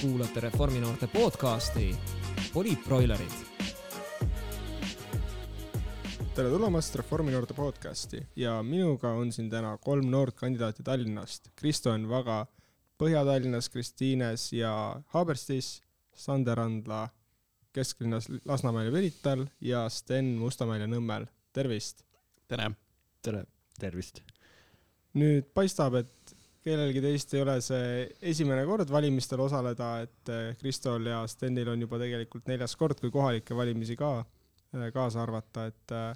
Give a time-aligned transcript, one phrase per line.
[0.00, 1.96] kuulate Reforminoorte podcasti
[2.52, 3.30] Poliitbroilerid.
[6.34, 11.48] tere tulemast Reforminoorte podcasti ja minuga on siin täna kolm noort kandidaati Tallinnast.
[11.56, 12.46] Kristo on Vaga
[13.02, 15.82] Põhja-Tallinnas, Kristiines ja Haaberstis,
[16.14, 17.08] Sander Andla
[17.72, 21.26] kesklinnas Lasnamäel ja Verital ja Sten Mustamäel ja Nõmmel.
[21.52, 22.04] tervist!
[22.48, 22.70] tere!
[23.22, 23.44] tere!
[23.80, 24.22] tervist!
[25.14, 26.37] nüüd paistab, et
[26.68, 31.84] kellelgi teist ei ole see esimene kord valimistel osaleda, et eh, Kristol ja Stenil on
[31.84, 36.12] juba tegelikult neljas kord, kui kohalikke valimisi ka eh, kaasa arvata, et eh,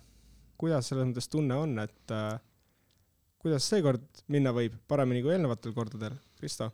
[0.60, 2.14] kuidas selles mõttes tunne on, et
[3.42, 6.70] kuidas seekord minna võib, paremini kui eelnevatel kordadel, Kristo?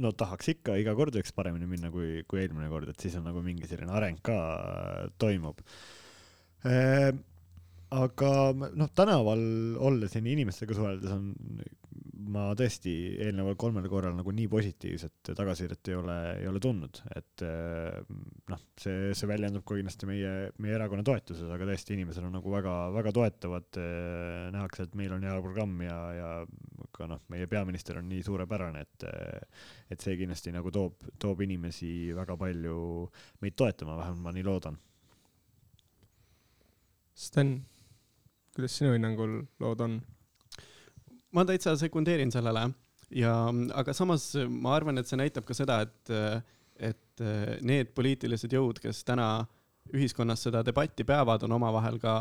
[0.00, 3.26] no tahaks ikka, iga kord võiks paremini minna kui, kui eelmine kord, et siis on
[3.26, 4.36] nagu mingi selline areng ka
[5.18, 5.58] toimub
[7.90, 9.42] aga noh, tänaval
[9.82, 11.32] olles ja inimestega suheldes on,
[12.28, 12.92] ma tõesti
[13.24, 17.44] eelneval kolmel korral nagu nii positiivset tagasisidet ei ole, ei ole tundnud, et
[18.50, 22.52] noh, see, see väljendub ka kindlasti meie, meie erakonna toetuses, aga tõesti, inimesed on nagu
[22.52, 23.80] väga, väga toetavad.
[24.54, 26.30] nähakse, et meil on hea programm ja, ja
[26.96, 29.08] ka noh, meie peaminister on nii suurepärane, et,
[29.90, 32.78] et see kindlasti nagu toob, toob inimesi väga palju
[33.40, 34.78] meid toetama, vähemalt ma nii loodan.
[37.20, 37.60] Sten
[38.54, 40.00] kuidas sinu hinnangul lood on?
[41.36, 42.66] Ma täitsa sekundeerin sellele
[43.14, 43.34] ja,
[43.74, 46.12] aga samas ma arvan, et see näitab ka seda, et,
[46.90, 47.24] et
[47.66, 49.30] need poliitilised jõud, kes täna
[49.96, 52.12] ühiskonnas seda debatti peavad, on omavahel ka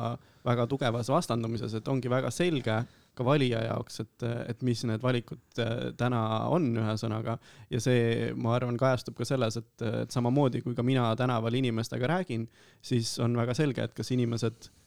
[0.45, 2.79] väga tugevas vastandumises, et ongi väga selge
[3.19, 5.61] ka valija jaoks, et, et mis need valikud
[5.99, 7.35] täna on, ühesõnaga.
[7.69, 12.09] ja see, ma arvan, kajastub ka selles, et, et samamoodi kui ka mina tänaval inimestega
[12.15, 12.47] räägin,
[12.81, 14.78] siis on väga selge, et kas inimesed Äh,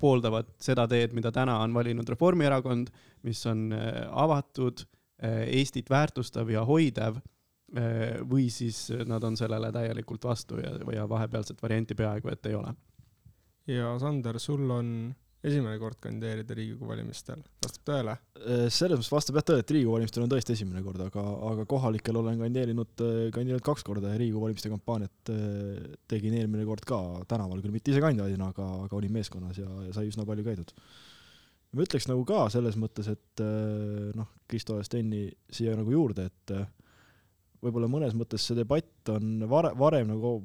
[0.00, 2.90] pooldavad seda teed, mida täna on valinud Reformierakond,
[3.22, 4.84] mis on äh, avatud,
[5.22, 7.22] äh, Eestit väärtustav ja hoidev,
[8.28, 12.74] või siis nad on sellele täielikult vastu ja, ja vahepealset varianti peaaegu et ei ole.
[13.66, 14.90] ja Sander, sul on
[15.42, 18.14] esimene kord kandideerida Riigikogu valimistel, vastab tõele?
[18.38, 21.64] Äh, selles mõttes vastab jah tõele, et Riigikogu valimistel on tõesti esimene kord, aga, aga
[21.70, 26.86] kohalikel olen kandideerinud, äh, kandideerinud kaks korda ja Riigikogu valimiste kampaaniat äh, tegin eelmine kord
[26.88, 30.46] ka tänaval, küll mitte ise kandidaadina, aga, aga olin meeskonnas ja, ja sai üsna palju
[30.46, 30.70] käidud.
[31.72, 33.42] ma ütleks nagu ka selles mõttes, et
[34.14, 36.54] noh, Kristo ja Steni siia nagu juurde, et
[37.64, 40.36] võib-olla mõnes mõttes see debatt on vare-, varem nagu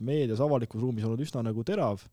[0.00, 2.04] meedias, avalikus ruumis olnud üsna nagu terav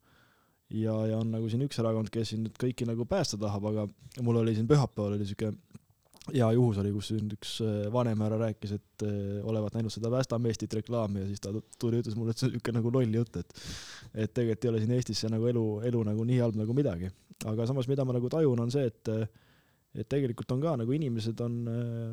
[0.73, 3.87] ja, ja on nagu siin üks erakond, kes siin nüüd kõiki nagu päästa tahab, aga
[4.25, 5.53] mul oli siin pühapäeval oli siuke
[6.33, 10.51] hea juhus oli, kus üks äh, vanem härra rääkis, et äh, olevat näinud seda Päästame
[10.51, 13.39] Eestit reklaami ja siis ta tuli ütles mulle, et see on niisugune nagu loll jutt,
[13.39, 13.55] et
[14.25, 17.11] et tegelikult ei ole siin Eestis see nagu elu, elu nagu nii halb nagu midagi.
[17.45, 19.13] aga samas, mida ma nagu tajun, on see, et
[19.97, 21.59] et tegelikult on ka nagu inimesed on,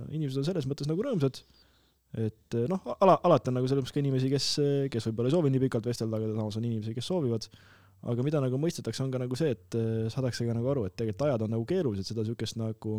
[0.08, 1.40] inimesed on selles mõttes nagu rõõmsad,
[2.22, 4.46] et noh, ala, alati on nagu selles mõttes ka inimesi, kes,
[4.92, 7.48] kes võib-olla ei soovi nii pikalt vestelda, aga samas on inimesi, kes soovivad
[8.10, 10.96] aga mida nagu mõistetakse, on ka nagu see, et äh, saadakse ka nagu aru, et
[10.98, 12.98] tegelikult ajad on nagu keerulised, seda niisugust nagu,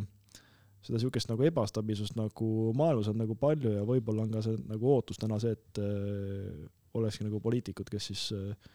[0.85, 4.95] seda niisugust nagu ebastabiilsust nagu maailmas on nagu palju ja võib-olla on ka see nagu
[4.95, 8.71] ootus täna see, et äh, olekski nagu poliitikud, kes siis äh,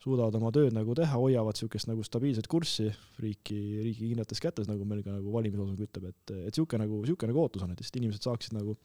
[0.00, 2.88] suudavad oma tööd nagu teha, hoiavad niisugust nagu stabiilset kurssi
[3.22, 7.34] riiki, riigi kindlates kätes, nagu meil ka nagu valimisloosung ütleb, et, et niisugune nagu, niisugune
[7.34, 8.78] nagu ootus on, et lihtsalt inimesed saaksid nagu,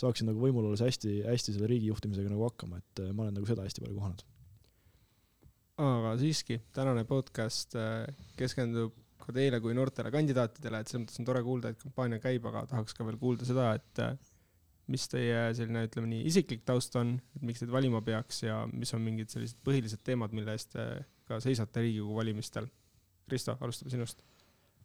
[0.00, 3.48] saaksid nagu võimul olles hästi, hästi selle riigi juhtimisega nagu hakkama, et ma olen nagu
[3.48, 4.28] seda hästi palju kohanud
[5.80, 8.08] aga siiski, tänane podcast äh,
[8.38, 12.46] keskendub ka teile kui noortele kandidaatidele, et selles mõttes on tore kuulda, et kampaania käib,
[12.50, 14.14] aga tahaks ka veel kuulda seda, et äh,
[14.90, 18.92] mis teie selline, ütleme nii, isiklik taust on, et miks teid valima peaks ja mis
[18.96, 20.86] on mingid sellised põhilised teemad, mille eest te
[21.30, 22.66] ka seisate Riigikogu valimistel?
[23.30, 24.24] Kristo, alustame sinust.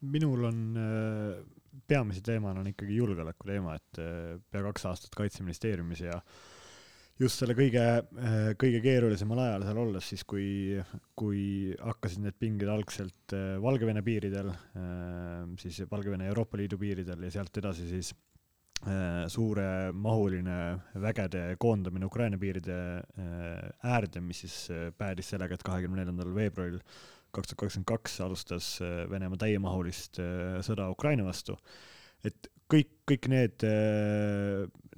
[0.05, 1.39] minul on äh,
[1.87, 4.03] peamise teemana on ikkagi julgeoleku teema, et
[4.51, 6.54] pea kaks aastat Kaitseministeeriumis ja äh,
[7.19, 7.81] just selle kõige,
[8.19, 10.47] äh, kõige keerulisemal ajal seal olles, siis kui,
[11.17, 17.35] kui hakkasid need pinged algselt äh, Valgevene piiridel, äh, siis Valgevene Euroopa Liidu piiridel ja
[17.37, 18.15] sealt edasi siis
[19.31, 20.55] suuremahuline
[21.01, 22.75] vägede koondamine Ukraina piiride
[23.87, 24.57] äärde, mis siis
[24.99, 26.81] päädis sellega, et kahekümne neljandal veebruaril
[27.33, 28.67] kaks tuhat kakskümmend kaks alustas
[29.09, 30.19] Venemaa täiemahulist
[30.67, 31.55] sõda Ukraina vastu.
[32.27, 33.65] et kõik, kõik need,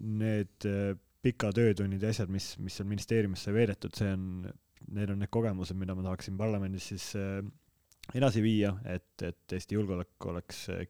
[0.02, 0.68] need
[1.28, 4.28] pika töötunnid ja asjad, mis, mis seal ministeeriumis sai veedetud, see on,
[4.96, 7.42] need on need kogemused, mida ma tahaksin parlamendis siis äh,
[8.16, 10.86] edasi viia, et, et Eesti julgeolek oleks äh,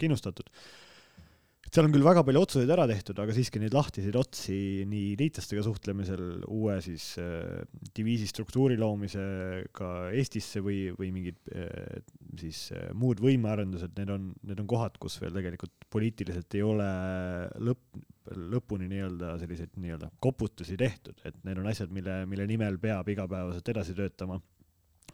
[1.67, 1.75] kindlustatud.
[1.75, 5.63] seal on küll väga palju otsuseid ära tehtud, aga siiski neid lahtiseid otsi nii liitlastega
[5.65, 7.63] suhtlemisel, uue siis äh,
[7.95, 12.01] diviisi struktuuri loomisega Eestisse või, või mingid äh,
[12.39, 16.87] siis äh, muud võimearendused, need on, need on kohad, kus veel tegelikult poliitiliselt ei ole
[17.59, 18.01] lõpp,
[18.35, 23.75] lõpuni nii-öelda selliseid nii-öelda koputusi tehtud, et need on asjad, mille, mille nimel peab igapäevaselt
[23.75, 24.41] edasi töötama.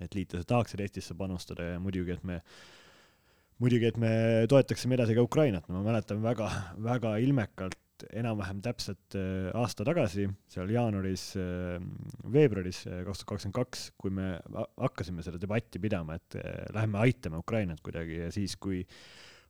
[0.02, 2.40] et liitlased tahaksid Eestisse panustada ja muidugi, et me
[3.62, 4.14] muidugi, et me
[4.50, 6.50] toetaksime edasi ka Ukrainat, ma mäletan väga,
[6.84, 7.80] väga ilmekalt
[8.12, 11.78] enam-vähem täpselt äh, aasta tagasi, seal jaanuaris, äh,
[12.34, 14.30] veebruaris äh, kaks tuhat kakskümmend kaks, kui me
[14.82, 16.40] hakkasime seda debatti pidama, et
[16.76, 18.82] lähme aitame Ukrainat kuidagi ja siis, kui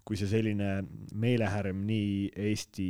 [0.03, 0.69] kui see selline
[1.15, 2.88] meelehärm nii Eesti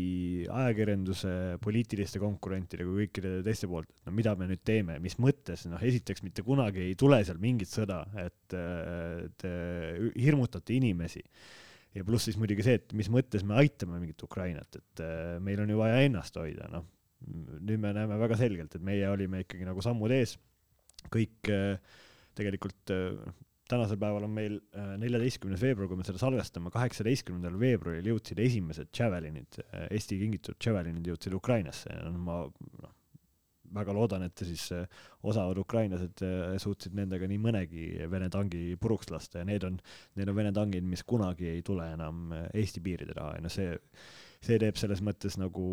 [0.49, 5.67] ajakirjanduse, poliitiliste konkurentide kui kõikide teiste poolt, et no mida me nüüd teeme, mis mõttes,
[5.69, 8.57] noh, esiteks mitte kunagi ei tule seal mingit sõda, et
[9.43, 9.53] te
[10.17, 11.21] hirmutate inimesi.
[11.93, 15.05] ja pluss siis muidugi see, et mis mõttes me aitame mingit Ukrainat, et
[15.45, 16.89] meil on ju vaja ennast hoida, noh.
[17.61, 20.33] nüüd me näeme väga selgelt, et meie olime ikkagi nagu sammud ees,
[21.13, 21.53] kõik
[22.33, 22.95] tegelikult
[23.73, 28.91] tänasel päeval on meil äh, neljateistkümnes veebruar, kui me seda salvestame, kaheksateistkümnendal veebruaril jõudsid esimesed
[28.97, 31.91] Javelinid, äh, Eesti kingitud Javelinid jõudsid Ukrainasse.
[31.93, 32.93] Ja ma noh,
[33.73, 36.21] väga loodan, et siis äh, osavad ukrainlased
[36.61, 39.41] suutsid nendega nii mõnegi Vene tangi puruks lasta.
[39.41, 39.79] Ja need on,
[40.19, 43.73] need on Vene tangid, mis kunagi ei tule enam Eesti piiride taha ja no see,
[44.43, 45.65] see teeb selles mõttes nagu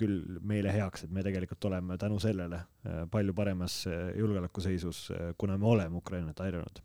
[0.00, 5.34] küll meile heaks, et me tegelikult oleme tänu sellele äh, palju paremas äh, julgeolekuseisus, äh,
[5.38, 6.80] kuna me oleme Ukrainat aidanud.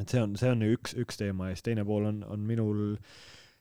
[0.00, 2.98] et see on, see on üks, üks teema ja siis teine pool on, on minul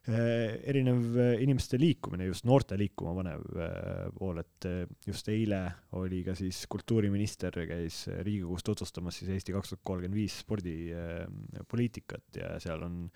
[0.02, 3.44] erinev inimeste liikumine, just noorte liikuma panev
[4.16, 4.66] pool, et
[5.06, 5.60] just eile
[6.00, 12.56] oli ka siis kultuuriminister käis Riigikogus tutvustamas siis Eesti kaks tuhat kolmkümmend viis spordipoliitikat ja
[12.64, 13.12] seal on äh,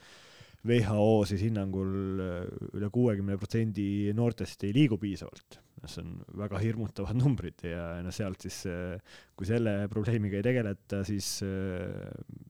[0.65, 2.47] WHO siis hinnangul äh,
[2.77, 5.61] üle kuuekümne protsendi noortest ei liigu piisavalt.
[5.85, 8.95] see on väga hirmutavad numbrid ja noh, sealt siis, äh,
[9.37, 12.07] kui selle probleemiga ei tegeleta, siis äh,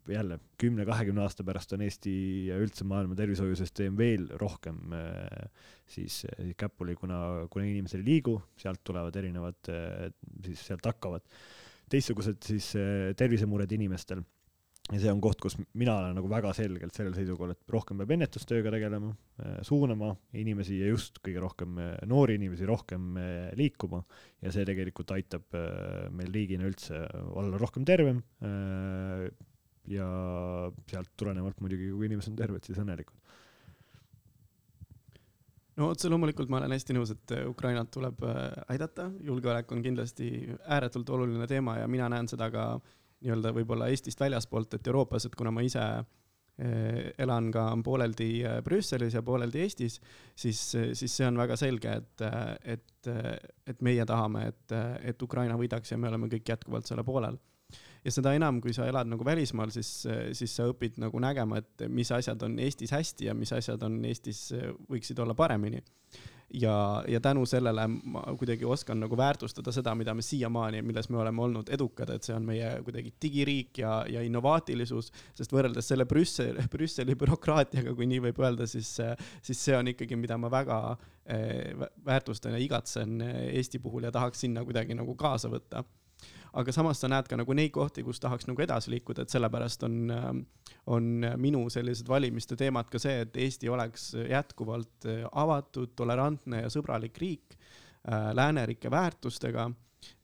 [0.08, 2.14] jälle kümne-kahekümne aasta pärast on Eesti
[2.48, 4.96] ja üldse maailma tervishoiusüsteem veel rohkem
[5.92, 6.22] siis
[6.58, 7.20] käpuli, kuna,
[7.52, 9.60] kuna inimesed ei liigu, sealt tulevad erinevad,
[10.46, 11.26] siis sealt hakkavad
[11.92, 12.72] teistsugused siis
[13.20, 14.24] tervisemured inimestel
[14.94, 18.12] ja see on koht, kus mina olen nagu väga selgelt sellel seisukohal, et rohkem peab
[18.16, 19.10] ennetustööga tegelema,
[19.42, 24.04] äh, suunama inimesi ja just kõige rohkem äh, noori inimesi rohkem äh, liikuma
[24.46, 25.58] ja see tegelikult aitab
[26.14, 27.00] meil riigina üldse
[27.34, 28.20] olla rohkem tervem.
[29.90, 30.06] ja
[30.90, 33.16] sealt tulenevalt muidugi, kui inimesed on terved, siis õnnelikud.
[35.82, 38.22] no otse loomulikult ma olen hästi nõus, et Ukrainat tuleb
[38.68, 40.30] aidata, julgeolek on kindlasti
[40.68, 42.94] ääretult oluline teema ja mina näen seda ka äh,
[43.26, 48.60] nii-öelda võib-olla Eestist väljaspoolt, et Euroopas, et kuna ma ise eh, elan ka pooleldi eh,
[48.66, 49.98] Brüsselis ja pooleldi Eestis,
[50.36, 50.62] siis,
[50.94, 52.24] siis see on väga selge, et,
[52.76, 53.10] et,
[53.68, 54.78] et meie tahame, et,
[55.12, 57.40] et Ukraina võidaks ja me oleme kõik jätkuvalt selle poolel.
[58.06, 60.06] ja seda enam, kui sa elad nagu välismaal, siis,
[60.38, 63.98] siis sa õpid nagu nägema, et mis asjad on Eestis hästi ja mis asjad on
[64.06, 64.48] Eestis,
[64.90, 65.82] võiksid olla paremini
[66.62, 71.20] ja, ja tänu sellele ma kuidagi oskan nagu väärtustada seda, mida me siiamaani, milles me
[71.22, 76.08] oleme olnud edukad, et see on meie kuidagi digiriik ja, ja innovaatilisus, sest võrreldes selle
[76.10, 78.96] Brüssel, Brüsseli bürokraatiaga, kui nii võib öelda, siis,
[79.46, 80.80] siis see on ikkagi, mida ma väga
[81.26, 85.84] eh, väärtustan ja igatsen Eesti puhul ja tahaks sinna kuidagi nagu kaasa võtta
[86.56, 89.84] aga samas sa näed ka nagu neid kohti, kus tahaks nagu edasi liikuda, et sellepärast
[89.88, 90.12] on,
[90.92, 91.10] on
[91.42, 97.58] minu sellised valimiste teemad ka see, et Eesti oleks jätkuvalt avatud, tolerantne ja sõbralik riik
[97.58, 99.70] äh, läänerikke väärtustega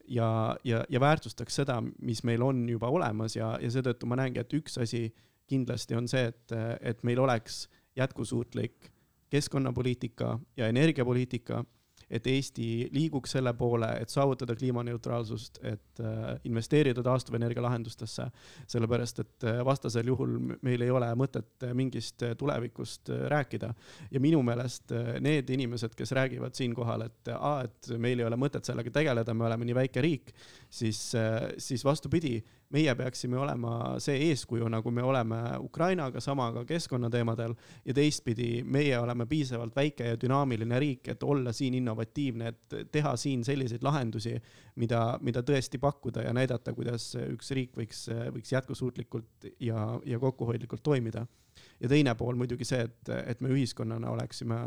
[0.07, 0.29] ja,
[0.63, 4.55] ja, ja väärtustaks seda, mis meil on juba olemas ja, ja seetõttu ma näengi, et
[4.55, 5.09] üks asi
[5.51, 7.65] kindlasti on see, et, et meil oleks
[7.99, 8.91] jätkusuutlik
[9.31, 11.63] keskkonnapoliitika ja energiapoliitika
[12.11, 18.27] et Eesti liiguks selle poole, et saavutada kliimaneutraalsust, et äh, investeerida taastuvenergia lahendustesse,
[18.71, 23.73] sellepärast et äh, vastasel juhul meil ei ole mõtet äh, mingist tulevikust rääkida.
[24.11, 24.91] ja minu meelest
[25.23, 29.47] need inimesed, kes räägivad siinkohal, et aa, et meil ei ole mõtet sellega tegeleda, me
[29.47, 30.33] oleme nii väike riik,
[30.69, 30.99] siis,
[31.57, 32.39] siis vastupidi
[32.71, 37.53] meie peaksime olema see eeskuju, nagu me oleme Ukrainaga, sama ka keskkonnateemadel
[37.85, 43.15] ja teistpidi, meie oleme piisavalt väike ja dünaamiline riik, et olla siin innovatiivne, et teha
[43.19, 44.35] siin selliseid lahendusi,
[44.75, 48.05] mida, mida tõesti pakkuda ja näidata, kuidas üks riik võiks,
[48.37, 51.25] võiks jätkusuutlikult ja, ja kokkuhoidlikult toimida.
[51.79, 54.61] ja teine pool muidugi see, et, et me ühiskonnana oleksime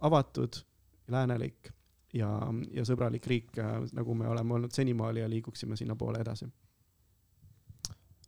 [0.00, 0.62] avatud,
[1.08, 1.72] läänelik
[2.14, 2.30] ja,
[2.72, 3.58] ja sõbralik riik,
[3.92, 6.46] nagu me oleme olnud senimaani ja liiguksime sinnapoole edasi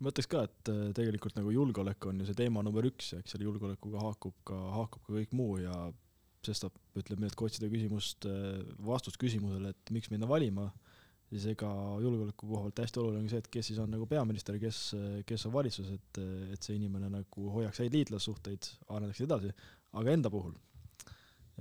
[0.01, 3.21] ma ütleks ka, et äh, tegelikult nagu julgeolek on ju see teema number üks ja
[3.21, 5.75] eks selle julgeolekuga haakub ka, haakub ka kõik muu ja
[6.47, 8.25] sestap ütleme nii, et kui otsida küsimust,
[8.81, 10.71] vastust küsimusele, et miks minna valima,
[11.29, 11.69] siis ega
[12.01, 14.79] julgeoleku koha pealt hästi oluline on see, et kes siis on nagu peaminister, kes,
[15.29, 16.23] kes on valitsus, et,
[16.55, 19.53] et see inimene nagu hoiaks häid liitlassuhteid, areneks edasi,
[20.01, 20.57] aga enda puhul,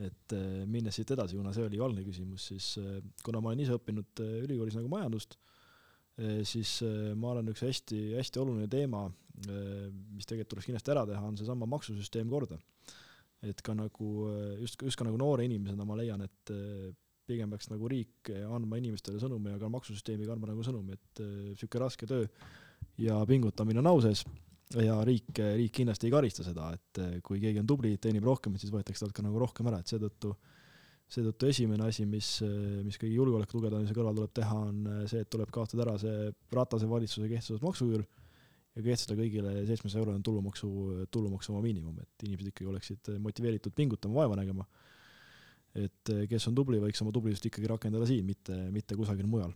[0.07, 0.37] et
[0.71, 2.71] minnes siit edasi, kuna see oli algne küsimus, siis
[3.25, 5.35] kuna ma olen ise õppinud ülikoolis nagu majandust,
[6.47, 6.79] siis
[7.15, 9.05] ma arvan, üks hästi, hästi oluline teema,
[9.39, 12.57] mis tegelikult tuleks kindlasti ära teha, on seesama maksusüsteem korda.
[13.47, 14.09] Et ka nagu
[14.59, 16.53] just, just ka nagu noore inimesena ma leian, et
[17.29, 21.23] pigem peaks nagu riik andma inimestele sõnumi ja ka maksusüsteemiga andma nagu sõnumi, et
[21.53, 22.27] niisugune raske töö
[22.99, 24.25] ja pingutamine on au sees.
[24.77, 28.69] Ja riik, riik kindlasti ei karista seda, et kui keegi on tubli, teenib rohkem, siis
[28.73, 30.35] võetakse talt ka nagu rohkem ära, et seetõttu
[31.09, 32.35] seetõttu esimene asi, mis,
[32.85, 36.89] mis kõigi julgeoleku tugevdamise kõrval tuleb teha, on see, et tuleb kaotada ära see Ratase
[36.89, 38.03] valitsuse kehtestatud maksuküür
[38.79, 40.69] ja kehtestada kõigile seitsmesaja eurone tulumaksu,
[41.11, 44.67] tulumaksuvaba miinimum, et inimesed ikkagi oleksid motiveeritud pingutama, vaeva nägema.
[45.79, 49.51] et kes on tubli, võiks oma tublisust ikkagi rakendada siin, mitte, mitte kusagil mujal.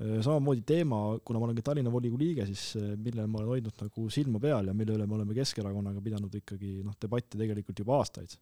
[0.00, 4.06] samamoodi teema, kuna ma olen ka Tallinna volikogu liige, siis millele ma olen hoidnud nagu
[4.08, 8.36] silma peal ja mille üle me oleme Keskerakonnaga pidanud ikkagi noh, debatti tegelikult juba aastaid.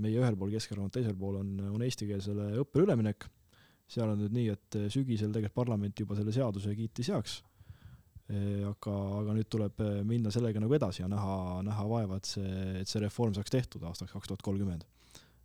[0.00, 3.26] Meie ühel pool Keskerakond, teisel pool on, on eestikeelsele õppele üleminek,
[3.92, 7.40] seal on nüüd nii, et sügisel tegelikult parlament juba selle seaduse kiitis heaks
[8.30, 12.52] aga, aga nüüd tuleb äh, minna sellega nagu edasi ja näha, näha vaeva, et see,
[12.80, 14.84] et see reform saaks tehtud aastaks kaks tuhat kolmkümmend.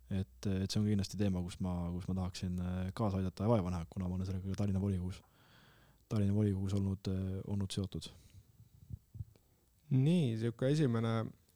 [0.08, 3.50] et, et see on kindlasti teema, kus ma, kus ma tahaksin äh, kaasa aidata ja
[3.50, 5.20] vaeva näha, kuna ma olen sellega Tallinna volikogus,
[6.08, 7.10] Tallinna volikogus olnud,
[7.46, 8.08] olnud seotud.
[9.90, 11.12] nii, niisugune esimene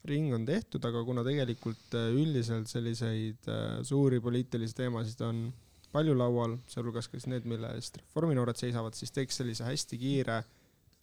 [0.09, 3.47] ring on tehtud, aga kuna tegelikult üldiselt selliseid
[3.87, 5.45] suuri poliitilisi teemasid on
[5.93, 10.39] palju laual, sealhulgas ka siis need, mille eest reforminoored seisavad, siis teeks sellise hästi kiire
[10.41, 10.51] äh,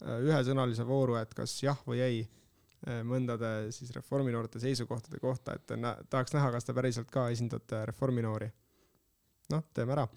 [0.01, 5.73] Äh, ühesõnalise vooru, et kas jah või ei äh, mõndade siis reforminoorte seisukohtade kohta, et
[5.77, 8.49] nä tahaks näha, kas te päriselt ka esindate reforminoori.
[9.53, 10.07] noh, teeme ära.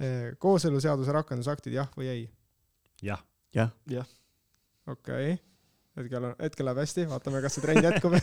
[0.00, 2.24] Äh, kooseluseaduse rakendusaktid, jah või ei?
[3.04, 3.20] jah.
[3.52, 3.74] jah.
[3.92, 4.08] jah.
[4.86, 5.49] okei okay.,
[5.98, 8.14] hetkel on, hetkel läheb hästi, vaatame, kas see trend jätkub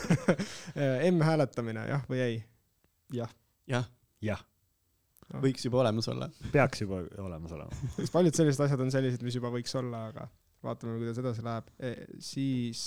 [1.14, 2.38] M-hääletamine, jah või ei?
[3.14, 3.34] jah.
[3.68, 3.90] jah.
[4.24, 4.44] jah
[5.34, 5.42] no..
[5.44, 6.30] võiks juba olemas olla.
[6.54, 7.84] peaks juba olemas olema.
[7.98, 10.28] sest paljud sellised asjad on sellised, mis juba võiks olla, aga
[10.66, 11.94] vaatame, kuidas edasi läheb e,.
[12.24, 12.82] siis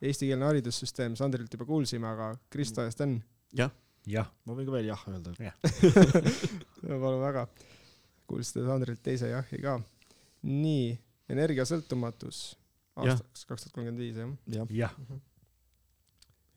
[0.00, 3.18] eestikeelne haridussüsteem, Sandrilt juba kuulsime, aga Kristo ja Sten?
[3.56, 3.72] jah.
[4.08, 4.30] jah.
[4.44, 5.34] ma võin ka veel jah öelda.
[7.04, 7.46] palun väga.
[8.30, 9.78] kuulsite Sandrilt teise jahi ka.
[10.46, 10.94] nii,
[11.32, 12.59] energiasõltumatus
[12.96, 14.32] aastaks kaks tuhat kolmkümmend viis, jah?
[14.56, 14.90] jah ja.
[14.98, 15.20] Mhm.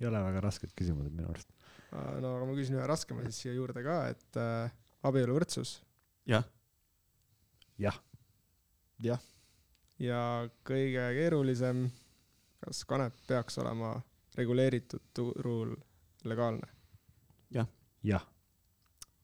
[0.02, 1.52] ei ole väga rasked küsimused minu arust.
[1.92, 4.74] no aga ma küsin ühe raskema siis siia juurde ka, et äh,
[5.04, 5.78] abieluvõrdsus.
[6.30, 6.50] jah.
[7.78, 8.02] jah.
[9.00, 9.22] jah
[10.02, 10.20] ja
[10.68, 11.88] kõige keerulisem,
[12.64, 13.96] kas kanep peaks olema
[14.38, 15.76] reguleeritud turul
[16.28, 16.68] legaalne?
[17.54, 17.68] jah.
[18.04, 18.26] jah.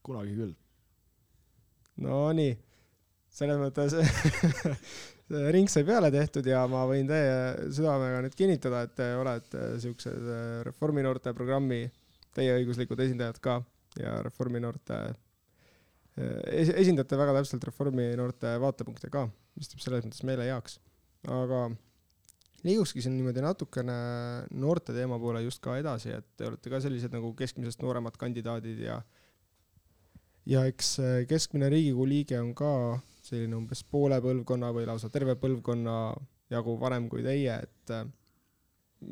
[0.03, 0.55] kunagi küll.
[1.99, 2.53] Nonii,
[3.33, 3.95] selles mõttes
[5.29, 10.29] ring sai peale tehtud ja ma võin teie südamega nüüd kinnitada, et te olete siuksed
[10.33, 11.83] äh, Reforminoorte programmi
[12.38, 13.59] täieõiguslikud esindajad ka
[14.00, 19.27] ja Reforminoorte äh, esindate väga täpselt Reforminoorte vaatepunkte ka
[19.59, 20.79] mis teeb selles mõttes meele heaks.
[21.27, 21.67] aga
[22.63, 23.95] liigukski siin niimoodi natukene
[24.55, 28.81] noorte teema poole just ka edasi, et te olete ka sellised nagu keskmisest nooremad kandidaadid
[28.88, 29.01] ja
[30.50, 30.95] ja eks
[31.29, 32.71] keskmine Riigikogu liige on ka
[33.29, 35.95] selline umbes poole põlvkonna või lausa terve põlvkonna
[36.50, 37.93] jagu vanem kui teie, et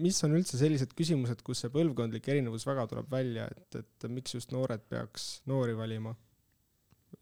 [0.04, 4.36] mis on üldse sellised küsimused, kus see põlvkondlik erinevus väga tuleb välja, et, et miks
[4.36, 6.16] just noored peaks noori valima?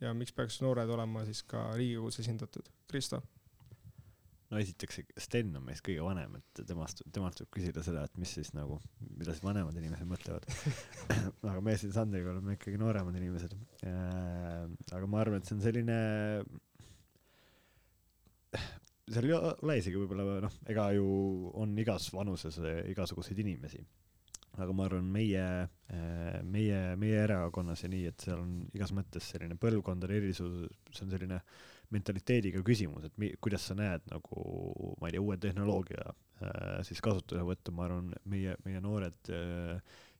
[0.01, 2.67] ja miks peaks noored olema siis ka Riigikogus esindatud?
[2.89, 3.21] Kristo?
[4.49, 8.33] no esiteks Sten on meist kõige vanem, et temast, temalt võib küsida seda, et mis
[8.37, 8.77] siis nagu,
[9.17, 10.45] mida siis vanemad inimesed mõtlevad
[11.51, 13.55] aga meie siin Sandriga oleme ikkagi nooremad inimesed.
[13.89, 15.97] Äh, aga ma arvan, et see on selline,
[19.11, 21.05] seal ei ole isegi võib-olla noh, ega ju
[21.61, 22.57] on igas vanuses
[22.89, 23.83] igasuguseid inimesi.
[24.55, 25.45] Aga ma arvan, meie,
[25.91, 31.03] äh, meie, meie erakonnas ja nii, et seal on igas mõttes selline põlvkondade erisus, see
[31.03, 31.41] on selline
[31.91, 34.45] mentaliteediga küsimus, et mi, kuidas sa näed nagu,
[35.01, 39.33] ma ei tea, uue tehnoloogia äh, siis kasutuselevõttu, ma arvan, meie, meie noored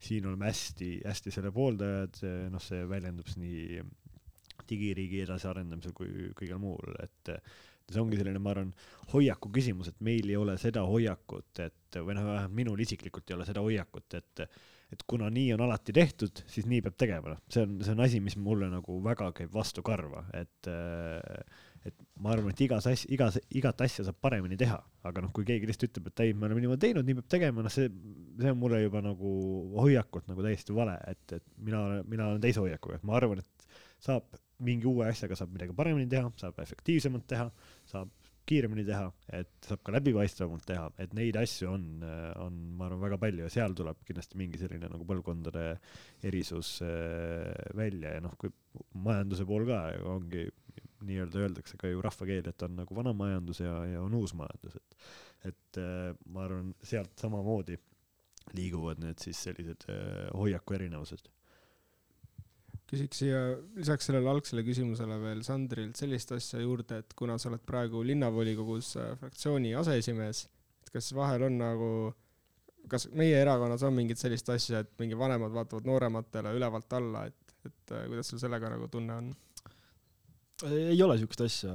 [0.04, 2.20] siin oleme hästi, hästi selle pooldajad,
[2.51, 3.80] noh, see väljendub nii
[4.69, 7.34] digiriigi edasiarendamisel kui kõigel muul, et
[7.91, 8.72] see ongi selline, ma arvan,
[9.12, 13.38] hoiaku küsimus, et meil ei ole seda hoiakut, et või noh, vähemalt minul isiklikult ei
[13.38, 14.48] ole seda hoiakut, et
[14.93, 18.03] et kuna nii on alati tehtud, siis nii peab tegema, noh, see on, see on
[18.05, 20.69] asi, mis mulle nagu väga käib vastu karva, et
[21.86, 25.45] et ma arvan, et igas asja, igas, igat asja saab paremini teha, aga noh, kui
[25.45, 27.89] keegi lihtsalt ütleb, et ei, me oleme niimoodi teinud, nii peab tegema, noh, see,
[28.41, 29.34] see on mulle juba nagu
[29.75, 33.43] hoiakult nagu täiesti vale, et, et mina olen, mina olen teise hoiakuga, et ma arvan,
[33.43, 33.69] et
[34.05, 37.50] saab mingi uue asjaga saab midagi paremini teha, saab efektiivsemalt teha,
[37.89, 38.12] saab
[38.45, 41.85] kiiremini teha, et saab ka läbipaistvamalt teha, et neid asju on,
[42.41, 45.65] on, ma arvan, väga palju ja seal tuleb kindlasti mingi selline nagu põlvkondade
[46.29, 48.53] erisus äh, välja ja noh, kui
[49.07, 49.81] majanduse pool ka
[50.13, 50.45] ongi
[51.05, 54.77] nii-öelda öeldakse ka ju rahvakeeli, et on nagu vana majandus ja, ja on uus majandus,
[54.79, 55.09] et
[55.51, 57.77] et äh, ma arvan, sealt samamoodi
[58.57, 61.29] liiguvad need siis sellised äh, hoiaku erinevused
[62.89, 63.39] küsiks siia
[63.77, 68.94] lisaks sellele algsele küsimusele veel Sandrilt sellist asja juurde, et kuna sa oled praegu linnavolikogus
[69.01, 70.46] äh, fraktsiooni aseesimees,
[70.84, 71.89] et kas vahel on nagu,
[72.92, 77.56] kas meie erakonnas on mingit sellist asja, et mingi vanemad vaatavad noorematele ülevalt alla, et,
[77.65, 79.34] et äh, kuidas sul sellega nagu tunne on?
[80.72, 81.72] ei ole siukest asja,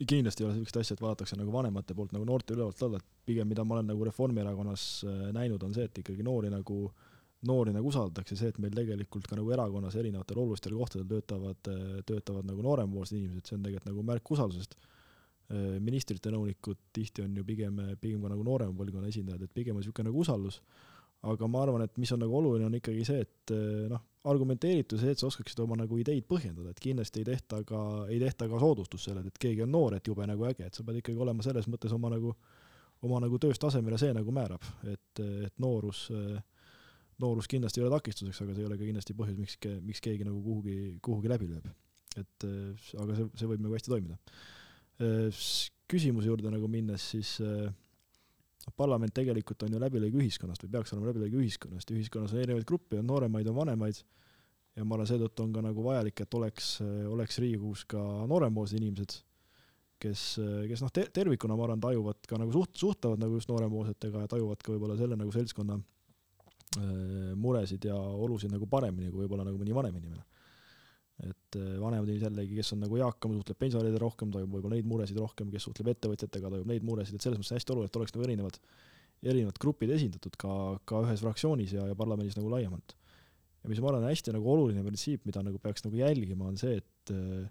[0.00, 3.28] kindlasti ei ole siukest asja, et vaadatakse nagu vanemate poolt nagu noorte ülevalt alla, et
[3.28, 7.12] pigem mida ma olen nagu Reformierakonnas äh, näinud, on see, et ikkagi noori nagu äh,
[7.44, 11.70] noori nagu usaldatakse, see, et meil tegelikult ka nagu erakonnas erinevatel olulistel kohtadel töötavad,
[12.08, 14.76] töötavad nagu noorempoolsed inimesed, see on tegelikult nagu märk usaldusest.
[15.78, 19.84] ministrite nõunikud tihti on ju pigem, pigem ka nagu noorema põlvkonna esindajad, et pigem on
[19.84, 20.56] niisugune nagu usaldus,
[21.22, 23.52] aga ma arvan, et mis on nagu oluline, on ikkagi see, et
[23.92, 27.80] noh, argumenteeritus, see, et sa oskaksid oma nagu ideid põhjendada, et kindlasti ei tehta ka,
[28.10, 30.82] ei tehta ka soodustust sellele, et keegi on noor, et jube nagu äge, et sa
[30.82, 32.34] pead ikkagi olema selles mõttes oma nagu,
[33.06, 36.42] oma nagu tööst tasemele see nagu määrab, et, et noorus äh,
[37.22, 40.26] noorus kindlasti ei ole takistuseks, aga see ei ole ka kindlasti põhjus, miks, miks keegi
[40.26, 41.70] nagu kuhugi, kuhugi läbi lööb.
[42.16, 44.16] et äh, aga see, see võib nagu hästi toimida.
[45.04, 45.42] Äh,
[45.88, 47.68] küsimuse juurde nagu minnes, siis äh,
[48.76, 52.68] parlament tegelikult on ju läbilõige ühiskonnast või peaks olema läbilõige ühiskonnast ja ühiskonnas on erinevaid
[52.68, 54.00] gruppe, on nooremaid, on vanemaid
[54.76, 56.72] ja ma arvan, seetõttu on ka nagu vajalik, et oleks,
[57.08, 59.14] oleks Riigikogus ka noorempoolsed inimesed,
[60.02, 60.24] kes,
[60.72, 64.32] kes noh te, tervikuna ma arvan, tajuvad ka nagu suht-, suhtlevad nagu just noorempoolsetega ja
[64.34, 65.95] tajuvad ka võib-olla selle nagu seltskonna Äh,
[67.36, 70.24] muresid ja olusid nagu paremini kui võib-olla nagu mõni vanem inimene.
[71.24, 74.88] et äh, vanemad inimesed jällegi, kes on nagu eakam, suhtleb pensionäridega rohkem, tajub võib-olla neid
[74.90, 78.12] muresid rohkem, kes suhtleb ettevõtjatega, tajub neid muresid, et selles mõttes hästi oluline, et oleks
[78.12, 78.58] nagu erinevad,
[79.24, 80.52] erinevad grupid esindatud ka,
[80.84, 82.92] ka ühes fraktsioonis ja, ja parlamendis nagu laiemalt.
[83.62, 86.82] ja mis ma arvan, hästi nagu oluline printsiip, mida nagu peaks nagu jälgima, on see,
[86.84, 87.48] et äh,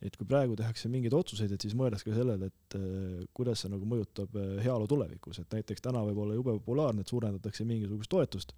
[0.00, 3.72] et kui praegu tehakse mingeid otsuseid, et siis mõeldes ka sellele, et äh, kuidas see
[3.72, 8.12] nagu mõjutab äh, heaolu tulevikus, et näiteks täna võib olla jube populaarne, et suurendatakse mingisugust
[8.12, 8.54] toetust,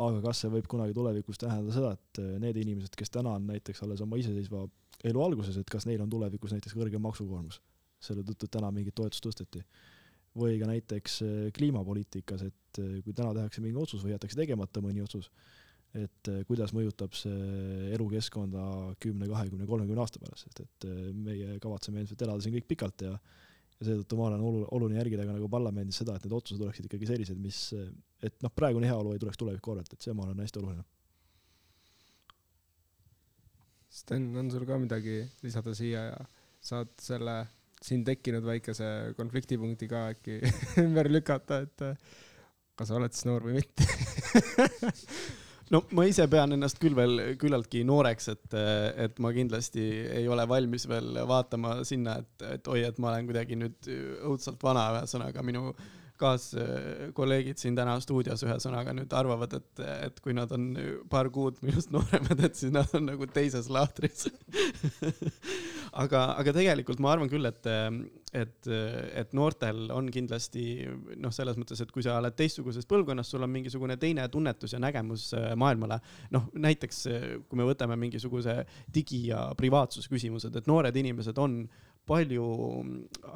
[0.00, 3.50] aga kas see võib kunagi tulevikus tähendada seda, et äh, need inimesed, kes täna on
[3.52, 4.64] näiteks alles oma iseseisva
[5.10, 7.60] elu alguses, et kas neil on tulevikus näiteks kõrgem maksukoormus
[8.02, 9.60] selle tõttu, et täna mingit toetust tõsteti.
[10.32, 11.18] või ka näiteks
[11.52, 15.28] kliimapoliitikas, et kui täna tehakse mingi otsus või jäetakse tegemata mõni otsus,
[15.98, 18.64] et äh, kuidas mõjutab see elukeskkonda
[19.02, 23.04] kümne, kahekümne, kolmekümne aasta pärast, sest et äh, meie kavatseme ilmselt elada siin kõik pikalt
[23.08, 23.16] ja
[23.82, 26.86] ja seetõttu ma olen olu-, oluline järgida ka nagu parlamendis seda, et need otsused oleksid
[26.86, 27.58] ikkagi sellised, mis,
[28.22, 30.84] et noh, praegune heaolu ei tuleks tuleviku arvelt, et see, ma arvan, hästi oluline.
[33.92, 36.22] Sten, on sul ka midagi lisada siia ja
[36.62, 37.40] saad selle
[37.82, 38.86] siin tekkinud väikese
[39.18, 40.38] konfliktipunkti ka äkki
[40.84, 41.86] ümber lükata, et
[42.78, 43.88] kas sa oled siis noor või mitte
[45.72, 48.58] no ma ise pean ennast küll veel küllaltki nooreks, et,
[49.06, 49.86] et ma kindlasti
[50.20, 53.90] ei ole valmis veel vaatama sinna, et, et oi, et ma olen kuidagi nüüd
[54.28, 55.72] õudselt vana, ühesõnaga minu
[56.22, 60.68] kaaskolleegid siin täna stuudios ühesõnaga nüüd arvavad, et, et kui nad on
[61.10, 64.28] paar kuud minust nooremad, et siis nad on nagu teises lahtris
[66.00, 67.68] aga, aga tegelikult ma arvan küll, et,
[68.38, 68.70] et,
[69.22, 70.64] et noortel on kindlasti
[71.20, 74.82] noh, selles mõttes, et kui sa oled teistsugusest põlvkonnast, sul on mingisugune teine tunnetus ja
[74.82, 76.00] nägemus äh, maailmale.
[76.34, 77.06] noh, näiteks
[77.48, 78.62] kui me võtame mingisuguse
[78.94, 81.64] digi ja privaatsuse küsimused, et noored inimesed on
[82.06, 82.44] palju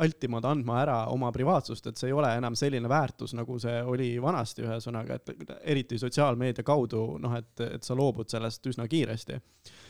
[0.02, 4.08] altimad andma ära oma privaatsust, et see ei ole enam selline väärtus, nagu see oli
[4.22, 9.85] vanasti, ühesõnaga, et eriti sotsiaalmeedia kaudu, noh, et, et sa loobud sellest üsna kiiresti Äh,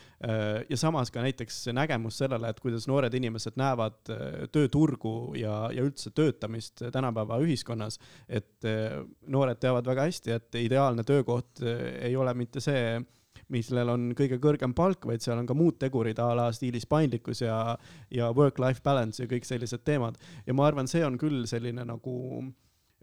[0.70, 5.84] ja samas ka näiteks nägemus sellele, et kuidas noored inimesed näevad äh, tööturgu ja, ja
[5.84, 7.98] üldse töötamist tänapäeva ühiskonnas.
[8.28, 11.60] et äh, noored teavad väga hästi, et ideaalne töökoht
[12.00, 12.96] ei ole mitte see,
[13.52, 17.44] millel on kõige kõrgem palk, vaid seal on ka muud tegurid a la stiilis paindlikkus
[17.44, 17.76] ja,
[18.10, 20.16] ja work-life balance ja kõik sellised teemad.
[20.46, 22.16] ja ma arvan, see on küll selline nagu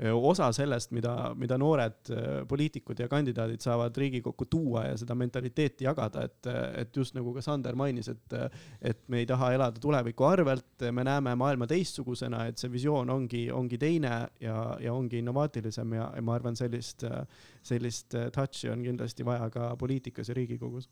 [0.02, 2.10] osa sellest, mida, mida noored
[2.50, 6.50] poliitikud ja kandidaadid saavad Riigikokku tuua ja seda mentaliteeti jagada, et,
[6.82, 8.36] et just nagu ka Sander mainis, et,
[8.82, 13.46] et me ei taha elada tuleviku arvelt, me näeme maailma teistsugusena, et see visioon ongi,
[13.54, 17.06] ongi teine ja, ja ongi innovaatilisem ja, ja ma arvan, sellist,
[17.62, 20.90] sellist touch'i on kindlasti vaja ka poliitikas ja Riigikogus.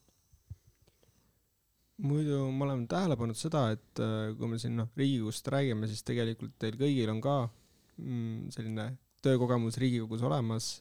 [2.02, 6.02] Muidu ma olen tähele pannud seda, et äh, kui me siin noh, Riigikogust räägime, siis
[6.06, 7.61] tegelikult teil kõigil on ka mm,
[7.98, 10.72] selline töökogemus Riigikogus olemas,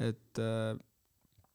[0.00, 0.74] et äh,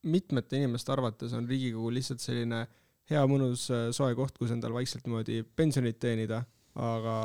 [0.05, 2.65] mitmete inimeste arvates on Riigikogu lihtsalt selline
[3.09, 6.41] hea mõnus äh, soe koht, kus endal vaikselt niimoodi pensionit teenida,
[6.75, 7.17] aga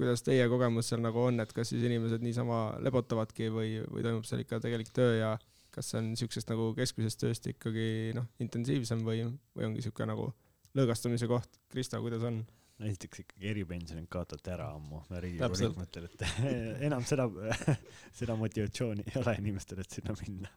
[0.00, 4.28] kuidas teie kogemus seal nagu on, et kas siis inimesed niisama lebotavadki või, või toimub
[4.28, 5.34] seal ikka tegelik töö ja
[5.74, 10.30] kas see on niisugusest nagu keskmisest tööst ikkagi noh, intensiivsem või, või ongi niisugune nagu
[10.78, 11.60] lõõgastumise koht.
[11.70, 12.40] Krista, kuidas on?
[12.88, 16.24] Esiteks ikkagi eripensionid kaotati ära ammu Riigikogu liikmetel, et
[16.88, 17.26] enam seda,
[18.20, 20.54] seda motivatsiooni ei ole inimestel, et sinna minna.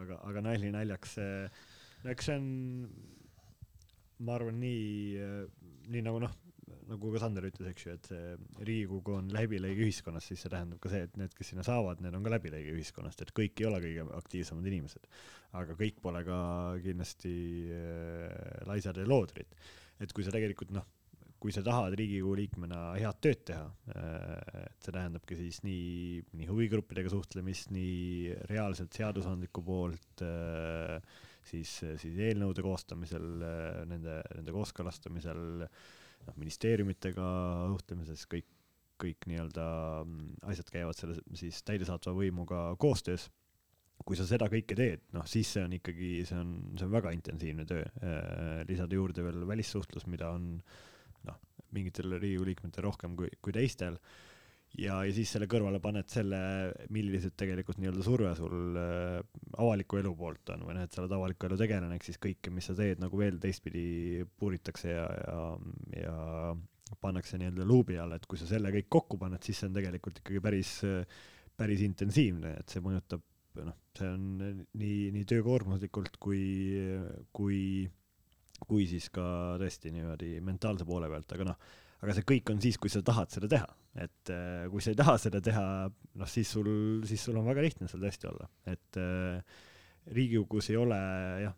[0.00, 1.16] aga, aga nali naljaks,
[2.04, 2.46] no eks see on,
[4.26, 5.26] ma arvan, nii,
[5.90, 6.36] nii nagu noh,
[6.90, 10.80] nagu ka Sander ütles, eks ju, et see Riigikogu on läbilõige ühiskonnas, siis see tähendab
[10.82, 13.68] ka see, et need, kes sinna saavad, need on ka läbilõige ühiskonnast, et kõik ei
[13.70, 15.10] ole kõige aktiivsemad inimesed.
[15.58, 16.38] aga kõik pole ka
[16.84, 17.34] kindlasti
[17.74, 19.58] äh, laisad ja loodrid.
[20.00, 20.86] et kui sa tegelikult noh,
[21.40, 27.12] kui sa tahad Riigikogu liikmena head tööd teha, et see tähendabki siis nii, nii huvigruppidega
[27.12, 30.24] suhtlemist, nii reaalselt seadusandlikku poolt,
[31.48, 31.72] siis,
[32.02, 33.26] siis eelnõude koostamisel,
[33.88, 35.42] nende, nende kooskõlastamisel,
[36.26, 37.26] noh, ministeeriumitega
[37.72, 38.48] suhtlemises, kõik,
[39.00, 39.66] kõik nii-öelda
[40.04, 43.30] mm, asjad käivad selle siis täidesaatva võimuga koostöös
[44.04, 47.12] kui sa seda kõike teed, noh siis see on ikkagi, see on, see on väga
[47.16, 47.84] intensiivne töö.
[48.68, 50.89] lisada juurde veel välissuhtlus, mida on noh,
[51.76, 53.98] mingitel Riigikogu liikmetel rohkem kui, kui teistel.
[54.78, 56.40] ja, ja siis selle kõrvale paned selle,
[56.94, 59.16] millised tegelikult nii-öelda surve sul äh,
[59.58, 62.52] avaliku elu poolt on või noh, et sa oled avaliku elu tegelane, ehk siis kõike,
[62.54, 65.40] mis sa teed, nagu veel teistpidi puuritakse ja, ja,
[65.98, 66.14] ja
[67.00, 70.22] pannakse nii-öelda luubi alla, et kui sa selle kõik kokku paned, siis see on tegelikult
[70.22, 70.76] ikkagi päris,
[71.58, 73.26] päris intensiivne, et see mõjutab
[73.58, 74.26] noh, see on
[74.78, 76.42] nii, nii töökoormuslikult kui,
[77.34, 77.60] kui
[78.70, 79.24] kui siis ka
[79.60, 83.32] tõesti niimoodi mentaalse poole pealt, aga noh, aga see kõik on siis, kui sa tahad
[83.32, 83.66] seda teha,
[84.04, 85.64] et äh, kui sa ei taha seda teha,
[86.20, 86.70] noh siis sul,
[87.08, 89.66] siis sul on väga lihtne seal tõesti olla, et äh,
[90.10, 91.00] Riigikogus ei ole
[91.44, 91.56] jah,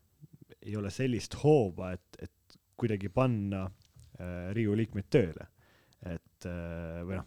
[0.63, 5.49] ei ole sellist hooba, et, et kuidagi panna äh, Riigikogu liikmeid tööle,
[6.11, 7.27] et või noh,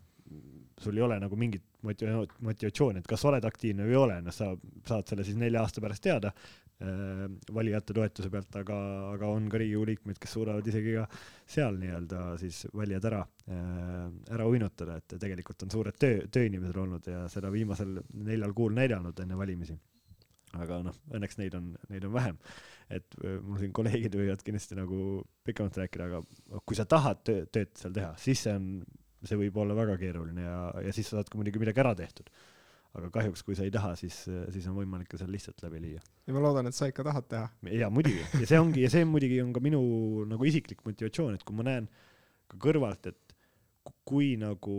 [0.83, 4.35] sul ei ole nagu mingit motiva-, motivatsiooni, et kas oled aktiivne või ei ole, noh,
[4.35, 4.51] sa
[4.87, 6.33] saad selle siis nelja aasta pärast teada.
[6.33, 6.64] äh,
[7.55, 8.77] valijate toetuse pealt, aga,
[9.13, 11.05] aga on ka Riigikogu liikmeid, kes suudavad isegi ka
[11.47, 17.07] seal nii-öelda siis valijad ära äh,, ära uinutada, et tegelikult on suured töö, tööinimesed olnud
[17.07, 19.77] ja seda viimasel neljal kuul näidanud enne valimisi.
[20.55, 22.38] aga noh, õnneks neid on, neid on vähem.
[22.89, 27.47] et äh, mul siin kolleegid võivad kindlasti nagu pikemalt rääkida, aga kui sa tahad töö,
[27.47, 28.69] tööd seal teha, siis see on
[29.25, 32.29] see võib olla väga keeruline ja, ja siis sa saad ka muidugi midagi ära tehtud.
[32.95, 34.21] Aga kahjuks, kui sa ei taha, siis,
[34.53, 36.03] siis on võimalik ka seal lihtsalt läbi lüüa.
[36.27, 37.49] ja ma loodan, et sa ikka tahad teha.
[37.75, 38.23] jaa, muidugi.
[38.41, 39.81] ja see ongi, ja see muidugi on ka minu
[40.29, 41.89] nagu isiklik motivatsioon, et kui ma näen
[42.51, 43.36] ka kõrvalt, et
[44.08, 44.77] kui nagu,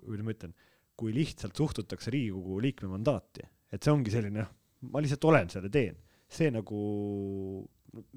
[0.00, 0.56] kuidas ma ütlen,
[0.98, 5.68] kui lihtsalt suhtutakse Riigikogu liikme mandaati, et see ongi selline, noh, ma lihtsalt olen seal
[5.68, 6.00] ja teen.
[6.32, 6.78] see nagu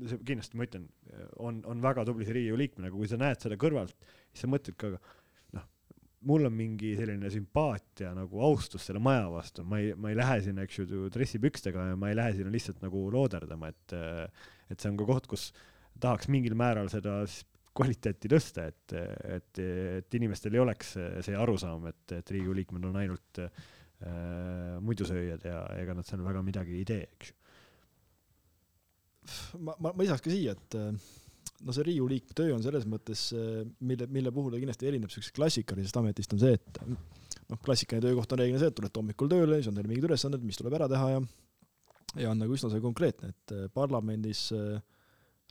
[0.07, 0.85] see kindlasti ma ütlen,
[1.43, 3.95] on, on väga tubli see Riigikogu liikmena, aga kui sa näed seda kõrvalt,
[4.31, 5.15] siis sa mõtled ka, noh,
[6.25, 10.39] mul on mingi selline sümpaatia nagu austus selle maja vastu, ma ei, ma ei lähe
[10.47, 13.95] sinna, eks ju, dressipükstega ja ma ei lähe sinna lihtsalt nagu looderdama, et,
[14.71, 15.49] et see on ka koht, kus
[16.01, 17.21] tahaks mingil määral seda
[17.75, 18.95] kvaliteeti tõsta, et,
[19.37, 19.63] et,
[19.99, 20.93] et inimestel ei oleks
[21.25, 23.65] see arusaam, et, et Riigikogu liikmed on ainult äh,
[24.83, 27.41] muidusööjad ja ega nad seal väga midagi ei tee, eks ju.
[29.57, 30.75] Ma, ma, ma lisaks ka siia, et
[31.63, 33.27] no see Riigikogu liikme töö on selles mõttes,
[33.79, 38.35] mille, mille puhul ta kindlasti erineb sellisest klassikalisest ametist, on see, et noh, klassikaline töökoht
[38.35, 40.89] on reeglina see, et tuled hommikul tööle, siis on teil mingid ülesanded, mis tuleb ära
[40.91, 41.23] teha ja
[42.15, 44.47] ja on nagu üsna see konkreetne, et parlamendis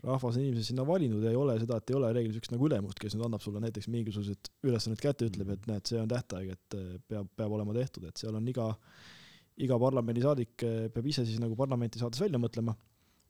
[0.04, 2.68] rahvas on inimesi sinna valinud ja ei ole seda, et ei ole reeglina niisugust nagu
[2.68, 6.54] ülemust, kes nüüd annab sulle näiteks mingisugused ülesanded kätte, ütleb, et näed, see on tähtaeg,
[6.56, 8.70] et peab, peab olema tehtud, et seal on iga,
[9.64, 12.76] iga parlamendisaadik peab ise siis nagu parlamenti saades välja mõtlema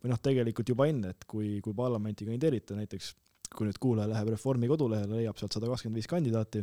[0.05, 3.15] või noh, tegelikult juba enne, et kui, kui parlamenti kandideerite, näiteks
[3.55, 6.61] kui nüüd kuulaja läheb Reformi kodulehele, leiab sealt sada kakskümmend viis kandidaati,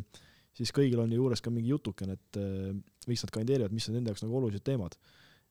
[0.58, 2.40] siis kõigil on ju juures ka mingi jutukene, et
[3.10, 4.98] miks nad kandideerivad, mis on nende jaoks nagu olulised teemad.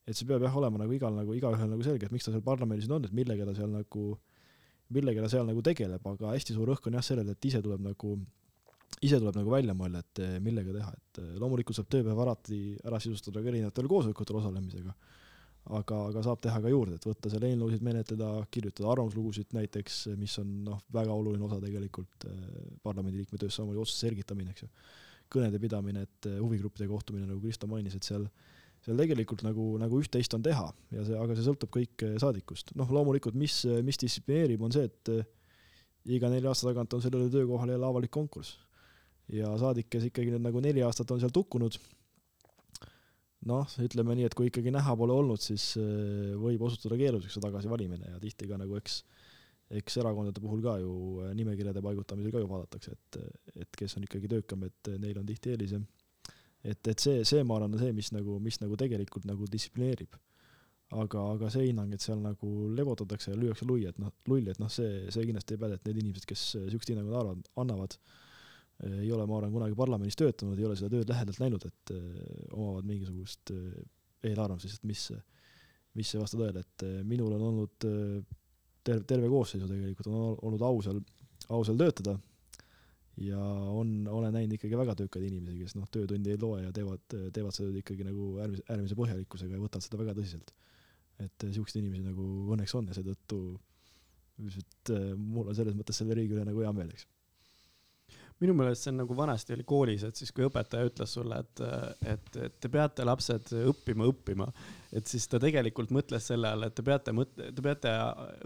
[0.09, 2.42] et see peab jah olema nagu igal nagu igaühel nagu selge, et miks ta seal
[2.42, 4.05] parlamendis on, et millega ta seal nagu,
[4.90, 7.85] millega ta seal nagu tegeleb, aga hästi suur rõhk on jah sellele, et ise tuleb
[7.85, 8.16] nagu,
[9.07, 13.42] ise tuleb nagu välja mõelda, et millega teha, et loomulikult saab tööpäev alati ära sisustada
[13.42, 14.96] ka erinevatel koosolekutel osalemisega
[15.78, 20.37] aga, aga saab teha ka juurde, et võtta seal eelnõusid menetleda, kirjutada arvamuslugusid näiteks, mis
[20.42, 22.26] on noh, väga oluline osa tegelikult
[22.83, 24.70] parlamendiliikme töös, samamoodi otsuse selgitamine, eks ju.
[25.30, 28.26] kõnede pidamine, et huvigruppidega kohtumine, nagu Kristo mainis, et seal
[28.85, 32.72] seal tegelikult nagu, nagu üht-teist on teha ja see, aga see sõltub kõik eh, saadikust.
[32.80, 35.12] noh, loomulikult, mis, mis distsiplineerib, on see, et
[36.16, 38.59] iga nelja aasta tagant on sellele töökohale jälle avalik konkurss.
[39.28, 41.76] ja saadik, kes ikkagi nüüd nagu neli aastat on seal tukkunud,
[43.48, 47.44] noh, ütleme nii, et kui ikkagi näha pole olnud, siis eh, võib osutuda keeruliseks see
[47.46, 49.03] tagasivalimine ja tihti ka nagu eks
[49.70, 50.92] eks erakondade puhul ka ju
[51.38, 53.18] nimekirjade paigutamisel ka ju vaadatakse, et,
[53.62, 55.79] et kes on ikkagi töökam, et neil on tihti eelis ja
[56.64, 60.18] et, et see, see ma arvan, on see, mis nagu, mis nagu tegelikult nagu distsiplineerib.
[60.90, 64.59] aga, aga see hinnang, et seal nagu lebotatakse ja lüüakse lulli, et noh, lulli, et
[64.59, 67.94] noh, see, see kindlasti ei päde, et need inimesed, kes niisugust hinnangut arvavad, annavad,
[68.88, 72.31] ei ole, ma arvan, kunagi parlamendis töötanud, ei ole seda tööd lähedalt näinud, et öö,
[72.57, 75.05] omavad mingisugust eelarvamust lihtsalt, mis,
[75.99, 77.88] mis ei vasta tõele, et minul on olnud
[78.85, 81.01] terve, terve koosseisu tegelikult on olnud au seal,
[81.53, 82.16] au seal töötada
[83.21, 83.40] ja
[83.75, 87.57] on, olen näinud ikkagi väga töökaid inimesi, kes noh, töötundi ei loe ja teevad, teevad
[87.57, 90.55] seda ikkagi nagu äärmise, äärmise põhjalikkusega ja võtavad seda väga tõsiselt.
[91.21, 93.38] et niisuguseid inimesi nagu õnneks on ja seetõttu
[94.40, 97.05] üldiselt äh, mul on selles mõttes selle riigi üle nagu hea meel, eks
[98.40, 101.64] minu meelest see on nagu vanasti oli koolis, et siis kui õpetaja ütles sulle, et,
[102.14, 104.48] et, et te peate lapsed õppima, õppima,
[104.96, 107.92] et siis ta tegelikult mõtles selle all, et te peate mõt-, te peate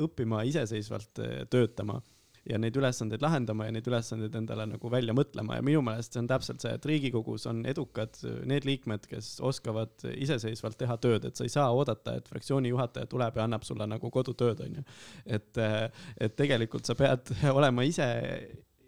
[0.04, 2.00] õppima iseseisvalt töötama
[2.48, 6.20] ja neid ülesandeid lahendama ja neid ülesandeid endale nagu välja mõtlema ja minu meelest see
[6.20, 11.40] on täpselt see, et Riigikogus on edukad need liikmed, kes oskavad iseseisvalt teha tööd, et
[11.40, 14.84] sa ei saa oodata, et fraktsiooni juhataja tuleb ja annab sulle nagu kodutööd, onju.
[15.24, 15.64] et,
[16.20, 18.08] et tegelikult sa pead olema ise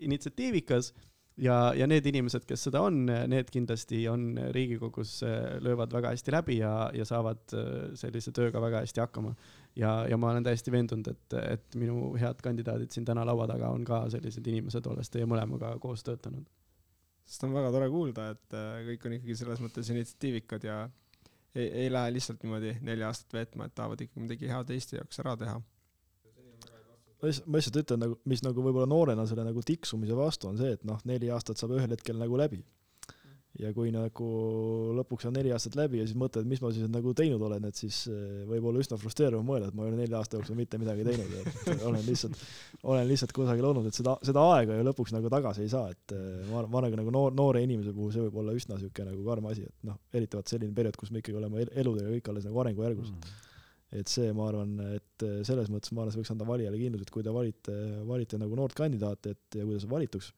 [0.01, 0.93] initsiatiivikas
[1.37, 5.21] ja, ja need inimesed, kes seda on, need kindlasti on Riigikogus,
[5.61, 7.57] löövad väga hästi läbi ja, ja saavad
[7.99, 9.35] sellise tööga väga hästi hakkama
[9.77, 13.71] ja, ja ma olen täiesti veendunud, et, et minu head kandidaadid siin täna laua taga
[13.75, 16.47] on ka sellised inimesed, olles teie mõlemaga koos töötanud.
[17.27, 20.83] sest on väga tore kuulda, et äh, kõik on ikkagi selles mõttes initsiatiivikad ja
[21.55, 25.25] ei, ei lähe lihtsalt niimoodi nelja aastat veetma, et tahavad ikkagi midagi head Eesti jaoks
[25.25, 25.61] ära teha.
[27.21, 30.59] Ma lihtsalt, ma lihtsalt ütlen nagu, mis nagu võib-olla noorena selle nagu tiksumise vastu on
[30.61, 32.63] see, et noh, neli aastat saab ühel hetkel nagu läbi
[33.61, 34.27] ja kui nagu
[34.97, 37.79] lõpuks on neli aastat läbi ja siis mõtled, mis ma siis nagu teinud olen, et
[37.79, 40.81] siis eh, võib olla üsna frustreeriv mõelda, et ma ei ole nelja aasta jooksul mitte
[40.81, 41.45] midagi teinud ja
[41.89, 42.43] olen lihtsalt,
[42.85, 46.17] olen lihtsalt kusagil olnud, et seda, seda aega ju lõpuks nagu tagasi ei saa, et
[46.17, 49.27] eh, ma, ma arvan, nagu noor, noore inimese puhul see võib olla üsna niisugune nagu
[49.31, 52.49] karm asi, et noh, eriti vaat selline periood, kus me ikkagi oleme eludega kõik alles
[52.49, 53.37] nagu arengujärgus mm.
[53.97, 57.07] Et see, ma arvan, et eh, selles mõttes ma arvan, see võiks anda valijale kindluse,
[57.07, 57.77] et kui te valite,
[58.09, 60.33] valite nagu noort kandidaati, et ja kui ta saab valituks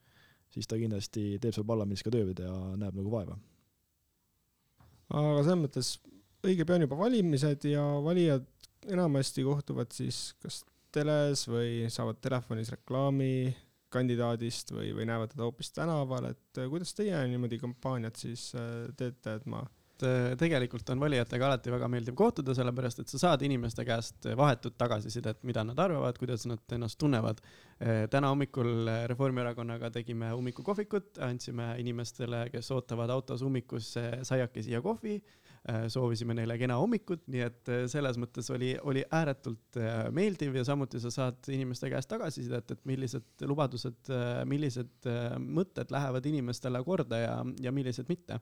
[0.55, 3.37] siis ta kindlasti teeb seal parlamendis ka tööd ja näeb nagu vaeva.
[5.09, 5.93] aga selles mõttes
[6.47, 8.47] õige pea on juba valimised ja valijad
[8.89, 10.63] enamasti kohtuvad siis kas
[10.95, 13.55] teles või saavad telefonis reklaami
[13.93, 19.39] kandidaadist või, või näevad teda hoopis tänaval, et kuidas teie niimoodi kampaaniat siis äh, teete,
[19.39, 19.63] et ma
[19.99, 24.29] et äh, tegelikult on valijatega alati väga meeldiv kohtuda, sellepärast et sa saad inimeste käest
[24.37, 27.41] vahetut tagasisidet, mida nad arvavad, kuidas nad ennast tunnevad.
[27.83, 35.21] Äh, täna hommikul Reformierakonnaga tegime hommikukohvikut, andsime inimestele, kes ootavad autos ummikusse saiakesi ja kohvi,
[35.91, 39.77] soovisime neile kena hommikut, nii et selles mõttes oli, oli ääretult
[40.15, 44.09] meeldiv ja samuti sa saad inimeste käest tagasisidet, et millised lubadused,
[44.49, 45.11] millised
[45.43, 48.39] mõtted lähevad inimestele korda ja, ja millised mitte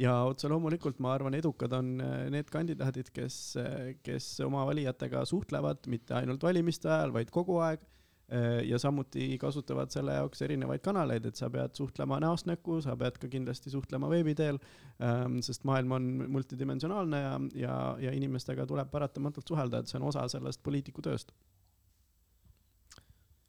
[0.00, 5.24] ja otse loomulikult ma arvan, edukad on äh, need kandidaadid, kes, äh, kes oma valijatega
[5.28, 10.84] suhtlevad mitte ainult valimiste ajal, vaid kogu aeg äh, ja samuti kasutavad selle jaoks erinevaid
[10.84, 14.60] kanaleid, et sa pead suhtlema näost näkku, sa pead ka kindlasti suhtlema veebi teel,
[15.04, 17.34] ähm, sest maailm on multidimensionaalne ja,
[17.66, 21.34] ja, ja inimestega tuleb paratamatult suhelda, et see on osa sellest poliitiku tööst.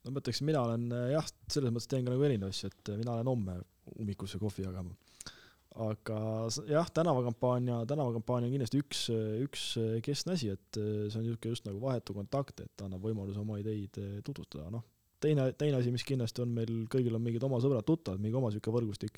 [0.04, 3.16] no ma ütleks, mina olen jah, selles mõttes teen ka nagu erinevaid asju, et mina
[3.16, 3.62] olen homme
[4.00, 4.92] ummikusse kohvi jagama
[5.76, 6.18] aga
[6.70, 9.04] jah, tänavakampaania, tänavakampaania on kindlasti üks,
[9.42, 9.64] üks
[10.06, 13.98] keskne asi, et see on niisugune just nagu vahetu kontakt, et annab võimaluse oma ideid
[14.26, 14.84] tutvustada, noh.
[15.24, 18.78] teine, teine asi, mis kindlasti on meil, kõigil on mingid oma sõbrad-tuttavad, mingi oma niisugune
[18.78, 19.18] võrgustik,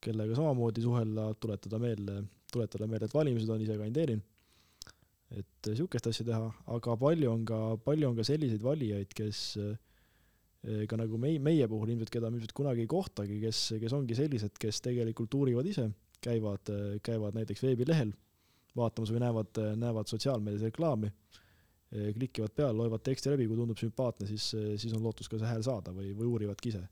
[0.00, 2.20] kellega samamoodi suhelda, tuletada meelde,
[2.52, 4.22] tuletada meelde, et valimised on, ise kandideerin.
[5.30, 9.74] et niisugust asja teha, aga palju on ka, palju on ka selliseid valijaid, kes äh,
[10.60, 14.16] ka nagu mei-, meie puhul ilmselt, keda me ilmselt kunagi ei kohtagi, kes, kes ongi
[14.18, 15.86] sellised, kes tegelikult uurivad ise,
[16.20, 16.72] käivad,
[17.06, 18.12] käivad näiteks veebilehel
[18.76, 21.08] vaatamas või näevad, näevad sotsiaalmeedias reklaami,
[21.90, 25.64] klikivad peale, loevad teksti läbi, kui tundub sümpaatne, siis, siis on lootus ka see hääl
[25.66, 26.84] saada või, või uurivadki ise.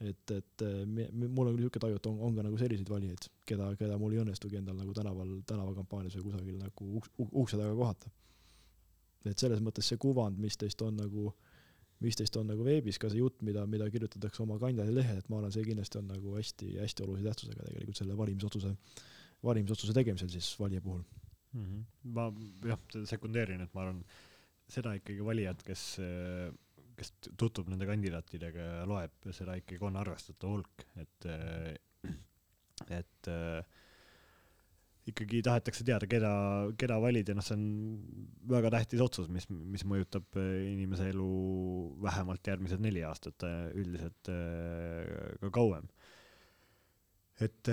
[0.00, 0.64] et, et
[1.12, 4.14] mul on küll niisugune taju, et on, on ka nagu selliseid valijaid, keda, keda mul
[4.14, 8.14] ei õnnestugi endal nagu tänaval, tänavakampaanias või kusagil nagu uks, ukse taga kohata.
[9.26, 11.49] et selles mõttes see kuvand, mis teist on nagu äh,
[12.00, 15.28] mis teist on nagu veebis ka see jutt, mida, mida kirjutatakse oma kandidaadi lehel, et
[15.28, 18.74] ma arvan, see kindlasti on nagu hästi-hästi olulise tähtsusega tegelikult selle valimisotsuse
[19.44, 21.02] valimisotsuse tegemisel siis valija puhul.
[21.52, 21.64] mm.
[21.64, 21.84] -hmm.
[22.16, 22.32] ma
[22.68, 24.02] jah, sekundeerin, et ma arvan,
[24.68, 25.84] seda ikkagi valijad, kes,
[26.96, 31.28] kes tutvub nende kandidaatidega ja loeb, seda ikkagi on arvestatav hulk, et,
[33.00, 33.30] et
[35.10, 36.32] ikkagi tahetakse teada, keda,
[36.80, 37.66] keda valida, noh, see on
[38.50, 41.32] väga tähtis otsus, mis, mis mõjutab inimese elu
[42.02, 43.44] vähemalt järgmised neli aastat,
[43.74, 44.32] üldiselt
[45.42, 45.90] ka kauem.
[47.40, 47.70] Et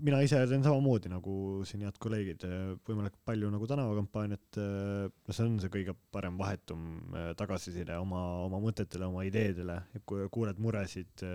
[0.00, 1.34] mina ise teen samamoodi nagu
[1.68, 2.46] siin head kolleegid,
[2.88, 9.10] võimalikult palju nagu tänavakampaaniat, no see on see kõige parem vahetum tagasiside oma, oma mõtetele,
[9.12, 9.76] oma ideedele,
[10.08, 11.26] kuuled muresid,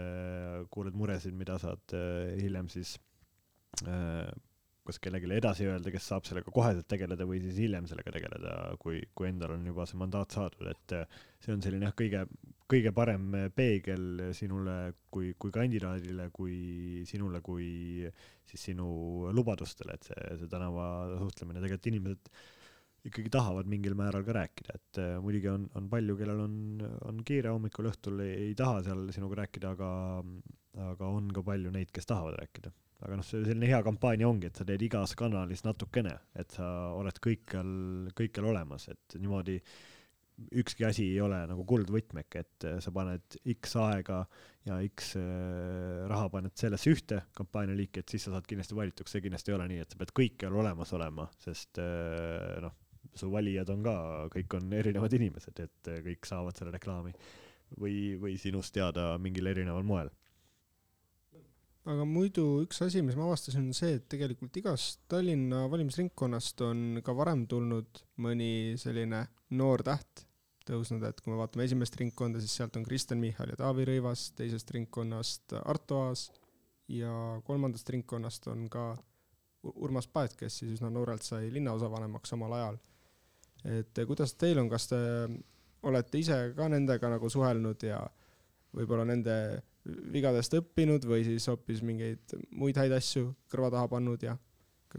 [0.74, 1.94] kuuled muresid, mida saad
[2.42, 2.98] hiljem siis
[4.88, 9.02] kas kellelegi edasi öelda, kes saab sellega koheselt tegeleda või siis hiljem sellega tegeleda, kui,
[9.18, 10.96] kui endal on juba see mandaat saadud, et
[11.44, 12.24] see on selline jah, kõige,
[12.72, 14.78] kõige parem peegel sinule
[15.14, 17.70] kui, kui kandidaadile, kui sinule kui
[18.48, 18.88] siis sinu
[19.36, 22.32] lubadustele, et see, see tänavasuhtlemine, tegelikult inimesed
[23.08, 26.58] ikkagi tahavad mingil määral ka rääkida, et muidugi on, on palju, kellel on,
[27.08, 29.92] on kiire hommikul, õhtul ei, ei taha seal sinuga rääkida, aga,
[30.92, 32.74] aga on ka palju neid, kes tahavad rääkida
[33.06, 36.68] aga noh, see selline hea kampaania ongi, et sa teed igas kanalis natukene, et sa
[36.98, 37.70] oled kõikjal,
[38.18, 39.60] kõikjal olemas, et niimoodi
[40.62, 44.20] ükski asi ei ole nagu kuldvõtmeke, et sa paned X aega
[44.68, 49.24] ja X äh, raha paned sellesse ühte kampaanialiiki, et siis sa saad kindlasti valituks, see
[49.26, 52.76] kindlasti ei ole nii, et sa pead kõikjal olemas olema, sest äh, noh,
[53.18, 53.98] su valijad on ka,
[54.34, 57.14] kõik on erinevad inimesed, et kõik saavad selle reklaami
[57.82, 60.14] või, või sinust teada mingil erineval moel
[61.88, 67.02] aga muidu üks asi, mis ma avastasin, on see, et tegelikult igast Tallinna valimisringkonnast on
[67.06, 69.24] ka varem tulnud mõni selline
[69.56, 70.26] noor täht
[70.68, 74.32] tõusnud, et kui me vaatame esimest ringkonda, siis sealt on Kristen Michal ja Taavi Rõivas,
[74.36, 76.28] teisest ringkonnast Arto Aas
[76.92, 77.12] ja
[77.48, 78.90] kolmandast ringkonnast on ka
[79.68, 82.78] Urmas Paet, kes siis üsna noorelt sai linnaosavanemaks samal ajal.
[83.66, 85.00] et kuidas teil on, kas te
[85.88, 88.02] olete ise ka nendega nagu suhelnud ja
[88.76, 89.38] võib-olla nende
[90.14, 94.38] vigadest õppinud või siis hoopis mingeid muid häid asju kõrva taha pannud ja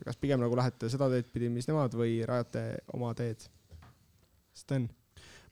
[0.05, 2.65] kas pigem nagu lähete seda teed pidi, mis nemad või rajate
[2.97, 3.45] oma teed?
[4.57, 4.89] Sten?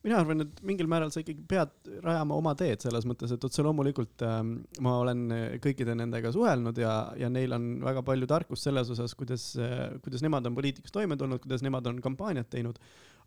[0.07, 1.73] Mina arvan, et mingil määral sa ikkagi pead
[2.05, 4.39] rajama oma teed selles mõttes, et otse loomulikult äh,
[4.85, 5.27] ma olen
[5.63, 10.23] kõikide nendega suhelnud ja, ja neil on väga palju tarkust selles osas, kuidas äh,, kuidas
[10.25, 12.79] nemad on poliitikas toime tulnud, kuidas nemad on kampaaniat teinud.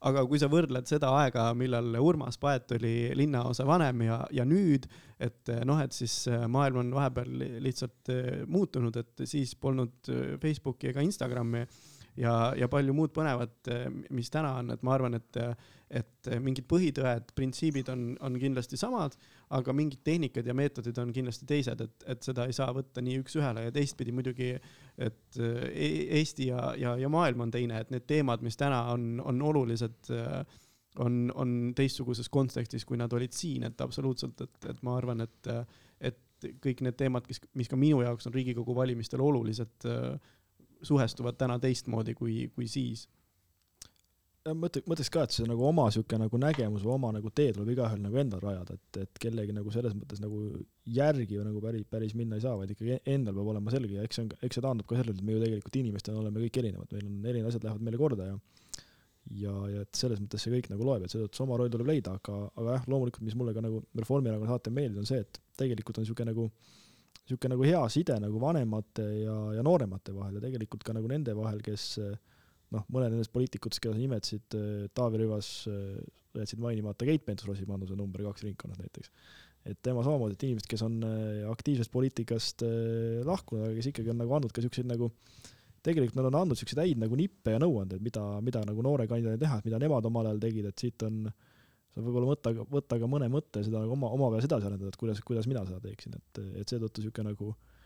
[0.08, 4.86] Aga kui sa võrdled seda aega, millal Urmas Paet oli linnaosa vanem ja, ja nüüd,
[5.20, 7.34] et eh, noh, et siis eh, maailm on vahepeal
[7.66, 8.14] lihtsalt
[8.48, 10.08] muutunud, et siis polnud
[10.40, 11.66] Facebooki ega Instagrami
[12.20, 13.72] ja, ja palju muud põnevat,
[14.16, 15.40] mis täna on, et ma arvan, et,
[15.90, 19.16] et mingid põhitõed, printsiibid on, on kindlasti samad,
[19.56, 23.22] aga mingid tehnikad ja meetodid on kindlasti teised, et, et seda ei saa võtta nii
[23.24, 24.52] üks-ühele ja teistpidi muidugi
[25.00, 29.20] et e-, Eesti ja, ja, ja maailm on teine, et need teemad, mis täna on,
[29.24, 30.12] on olulised,
[31.00, 35.54] on, on teistsuguses kontekstis, kui nad olid siin, et absoluutselt, et, et ma arvan, et,
[36.12, 37.28] et kõik need teemad,
[37.60, 39.88] mis ka minu jaoks on Riigikogu valimistel olulised,
[40.86, 43.08] suhestuvad täna teistmoodi kui, kui siis.
[44.50, 47.74] Mõtle, mõtleks ka, et see nagu oma sihuke nagu nägemus või oma nagu tee tuleb
[47.74, 50.40] igaühel nagu endal rajada, et, et kellegi nagu selles mõttes nagu
[50.90, 54.06] järgi ju nagu päris, päris minna ei saa, vaid ikkagi endal peab olema selge ja
[54.08, 56.62] eks see on, eks see taandub ka sellele, et me ju tegelikult inimestena oleme kõik
[56.64, 58.40] erinevad, meil on erinevad asjad lähevad meile korda ja
[59.38, 61.92] ja, ja et selles mõttes see kõik nagu loeb, et seetõttu see oma roll tuleb
[61.92, 65.42] leida, aga, aga jah, loomulikult, mis mulle ka nagu Reformierakonna saate meeldib, on see, et
[65.60, 66.48] tegelikult on niisugune nagu
[67.30, 71.36] niisugune nagu hea side nagu vanemate ja, ja nooremate vahel ja tegelikult ka nagu nende
[71.38, 72.18] vahel, kes äh,
[72.76, 76.00] noh, mõned nendest poliitikutest, keda sa nimetasid, äh, Taavi Rõivas, äh,
[76.40, 79.14] jätsid mainimata Keit Pentus-Rosimannuse number kaks ringkonnas näiteks.
[79.66, 82.64] et tema samamoodi, et inimesed, kes on äh, aktiivsest poliitikast
[83.28, 85.10] lahkunud, aga kes ikkagi on nagu andnud ka siukseid nagu
[85.84, 89.42] tegelikult nad on andnud siukseid häid nagu nippe ja nõuandeid, mida, mida nagu noore kandidaadi
[89.42, 91.26] teha, et mida nemad omal ajal tegid, et siit on,
[91.94, 95.00] saab võib-olla võtta, võtta ka mõne mõtte seda nagu oma, oma peas edasi arendada, et
[95.00, 97.80] kuidas, kuidas mina seda teeksin, et, et seetõttu siuke nagu äh,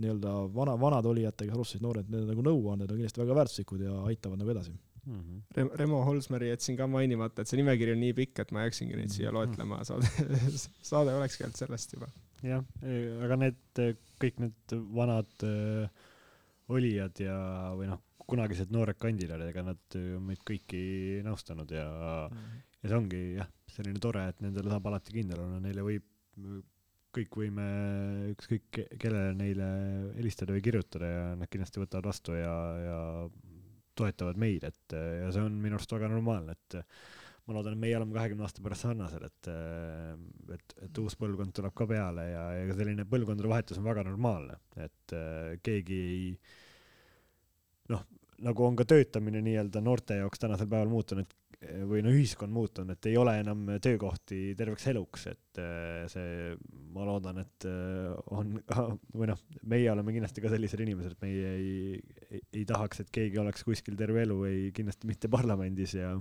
[0.00, 4.40] nii-öelda vana, vanade olijatega, pluss noored, need nagu nõuanded on kindlasti väga väärtuslikud ja aitavad
[4.40, 5.18] nagu edasi mm.
[5.18, 5.40] -hmm.
[5.56, 8.96] Rem Remo Holsmeri jätsin ka mainimata, et see nimekiri on nii pikk, et ma jääksingi
[8.96, 9.36] neid siia mhm.
[9.36, 10.08] loetlema, saade
[10.92, 12.08] saade olekski ainult sellest juba.
[12.42, 12.64] jah,
[13.26, 13.84] aga need,
[14.22, 16.08] kõik need vanad äh,
[16.72, 17.36] olijad ja,
[17.76, 20.82] või noh, kunagised noored kandidaadid, ega nad meid kõiki
[21.26, 21.88] nõustanud ja
[22.30, 22.60] mm, -hmm.
[22.82, 26.06] Ja see ongi jah, selline tore, et nendele saab alati kindel olla, neile võib
[27.12, 27.64] kõik võime
[28.32, 29.66] ükskõik kellele neile
[30.16, 33.00] helistada või kirjutada ja nad kindlasti võtavad vastu ja, ja
[33.98, 36.78] toetavad meid, et ja see on minu arust väga normaalne, et
[37.44, 39.50] ma loodan, et meie oleme kahekümne aasta pärast sarnased, et,
[40.56, 44.56] et, et uus põlvkond tuleb ka peale ja, ja selline põlvkondade vahetus on väga normaalne,
[44.80, 45.16] et
[45.66, 46.26] keegi ei
[47.92, 48.06] noh,
[48.46, 51.36] nagu on ka töötamine nii-öelda noorte jaoks tänasel päeval muutunud
[51.88, 56.56] või no ühiskond muutunud, et ei ole enam töökohti terveks eluks, et eh, see,
[56.94, 58.56] ma loodan, et eh, on
[59.18, 59.40] või noh,
[59.70, 61.72] meie oleme kindlasti ka sellised inimesed, et meie ei,
[62.28, 66.14] ei, ei tahaks, et keegi oleks kuskil terve elu, ei kindlasti mitte parlamendis ja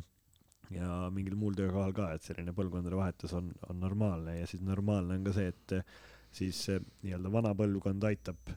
[0.72, 5.18] ja mingil muul töökohal ka, et selline põlvkondade vahetus on, on normaalne ja siis normaalne
[5.20, 5.96] on ka see, et eh,
[6.32, 8.54] siis eh, nii-öelda vana põlvkond aitab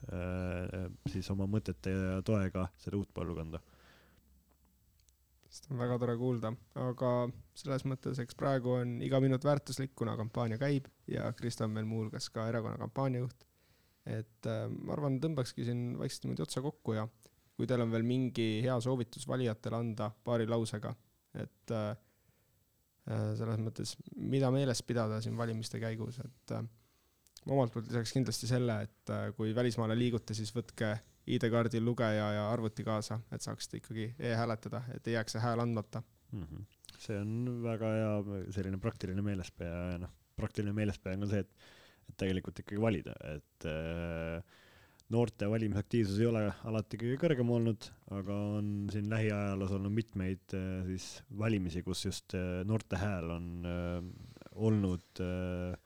[1.11, 3.62] siis oma mõtete ja toega seda uut põlvkonda.
[5.55, 6.52] Seda on väga tore kuulda,
[6.82, 7.11] aga
[7.59, 11.86] selles mõttes, eks praegu on iga minut väärtuslik, kuna kampaania käib ja Krista on meil
[11.88, 13.46] muuhulgas ka erakonna kampaaniajuht.
[14.05, 17.07] et äh, ma arvan, tõmbakski siin vaikselt niimoodi otsa kokku ja
[17.57, 20.90] kui teil on veel mingi hea soovitus valijatele anda paari lausega,
[21.40, 21.90] et äh,
[23.09, 26.66] äh, selles mõttes, mida meeles pidada siin valimiste käigus, et äh,
[27.46, 30.94] ma omalt poolt lisaks kindlasti selle, et äh, kui välismaale liigute, siis võtke
[31.27, 36.03] ID-kaardi lugeja ja arvuti kaasa, et saaksite ikkagi e-hääletada, et ei jääks see hääl andmata.
[36.35, 36.66] Mhm.
[37.05, 41.66] see on väga hea selline praktiline meelespea ja noh, praktiline meelespea on ka see, et,
[42.09, 44.39] et tegelikult ikkagi valida, et äh,
[45.12, 50.87] noorte valimisaktiivsus ei ole alati kõige kõrgem olnud, aga on siin lähiajaloos olnud mitmeid äh,
[50.89, 51.09] siis
[51.39, 53.99] valimisi, kus just äh, noorte hääl on äh,
[54.55, 55.77] olnud äh,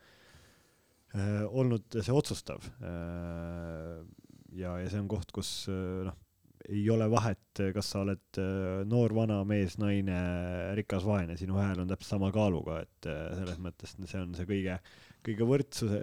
[1.17, 4.05] äh, olnud see otsustav äh,
[4.57, 6.17] ja, ja see on koht, kus äh, noh,
[6.69, 10.19] ei ole vahet, kas sa oled äh, noor, vana, mees, naine,
[10.79, 14.49] rikas, vaene, sinu hääl on täpselt sama kaaluga, et äh, selles mõttes see on see
[14.49, 14.79] kõige,
[15.27, 16.01] kõige võrdsuse,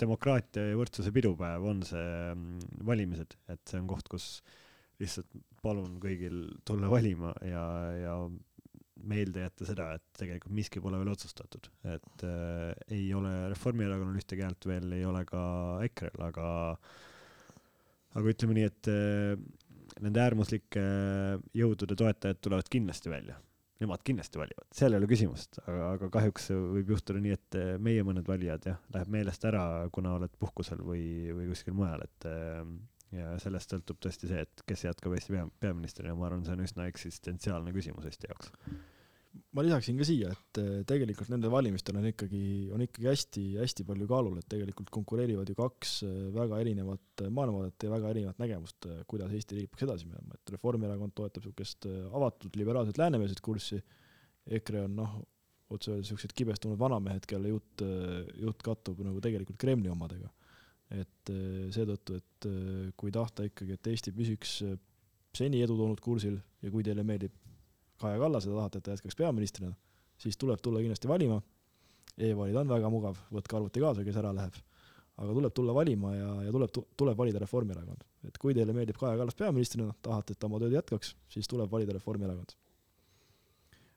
[0.00, 4.30] demokraatia ja võrdsuse pidupäev on see mm, valimised, et see on koht, kus
[5.00, 7.64] lihtsalt palun kõigil tulla valima ja,
[7.96, 8.14] ja
[9.08, 14.44] meelde jätta seda, et tegelikult miski pole veel otsustatud, et äh, ei ole Reformierakonnal ühtegi
[14.44, 15.42] häält veel, ei ole ka
[15.86, 16.48] EKRE-l, aga
[18.18, 19.36] aga ütleme nii, et äh,
[20.00, 20.82] nende äärmuslike
[21.56, 23.38] jõudude toetajad tulevad kindlasti välja.
[23.80, 27.70] Nemad kindlasti valivad, seal ei ole küsimust, aga, aga kahjuks võib juhtuda nii, et äh,
[27.80, 29.62] meie mõned valijad jah, läheb meelest ära,
[29.94, 32.60] kuna oled puhkusel või, või kuskil mujal, et äh,
[33.16, 36.64] ja sellest sõltub tõesti see, et kes jätkab Eesti pea, peaministrina, ma arvan, see on
[36.66, 38.52] üsna eksistentsiaalne küsimus Eesti jaoks.
[39.54, 42.42] Ma lisaksin ka siia, et eh, tegelikult nendel valimistel on ikkagi,
[42.74, 47.86] on ikkagi hästi-hästi palju kaalul, et tegelikult konkureerivad ju kaks eh, väga erinevat eh, maailmavaadet
[47.86, 52.00] ja väga erinevat nägemust, kuidas Eesti riik peaks edasi minema, et Reformierakond toetab niisugust eh,
[52.10, 53.80] avatud liberaalset läänemeelset kurssi,
[54.50, 55.16] EKRE on noh,
[55.70, 57.84] otse öeldes niisugused kibestunud vanamehed, kelle jutt,
[58.42, 60.30] jutt kattub nagu tegelikult Kremli omadega.
[60.90, 64.72] et eh, seetõttu, et eh, kui tahta ikkagi, et Eesti püsiks eh,
[65.36, 67.36] seni edu toonud kursil ja kui teile meeldib
[68.00, 69.72] Kaja Kallas ja tahate, et ta jätkaks peaministrina,
[70.18, 71.40] siis tuleb tulla kindlasti valima
[72.16, 72.30] e.
[72.30, 74.56] e-valid on väga mugav, võtke arvuti kaasa, kes ära läheb.
[75.20, 78.04] aga tuleb tulla valima ja, ja tuleb, tuleb valida Reformierakond.
[78.28, 81.70] et kui teile meeldib Kaja Kallas peaministrina, tahate, et ta oma tööd jätkaks, siis tuleb
[81.70, 82.56] valida Reformierakond.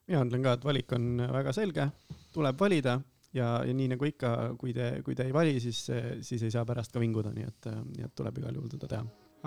[0.08, 1.90] mina ütlen ka, et valik on väga selge,
[2.34, 3.00] tuleb valida
[3.34, 5.86] ja, ja nii nagu ikka, kui te, kui te ei vali, siis,
[6.22, 9.04] siis ei saa pärast ka vinguda, nii et, nii et tuleb igal juhul seda teha.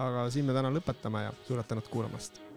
[0.09, 2.56] aga siin me täna lõpetame ja suured tänud kuulamast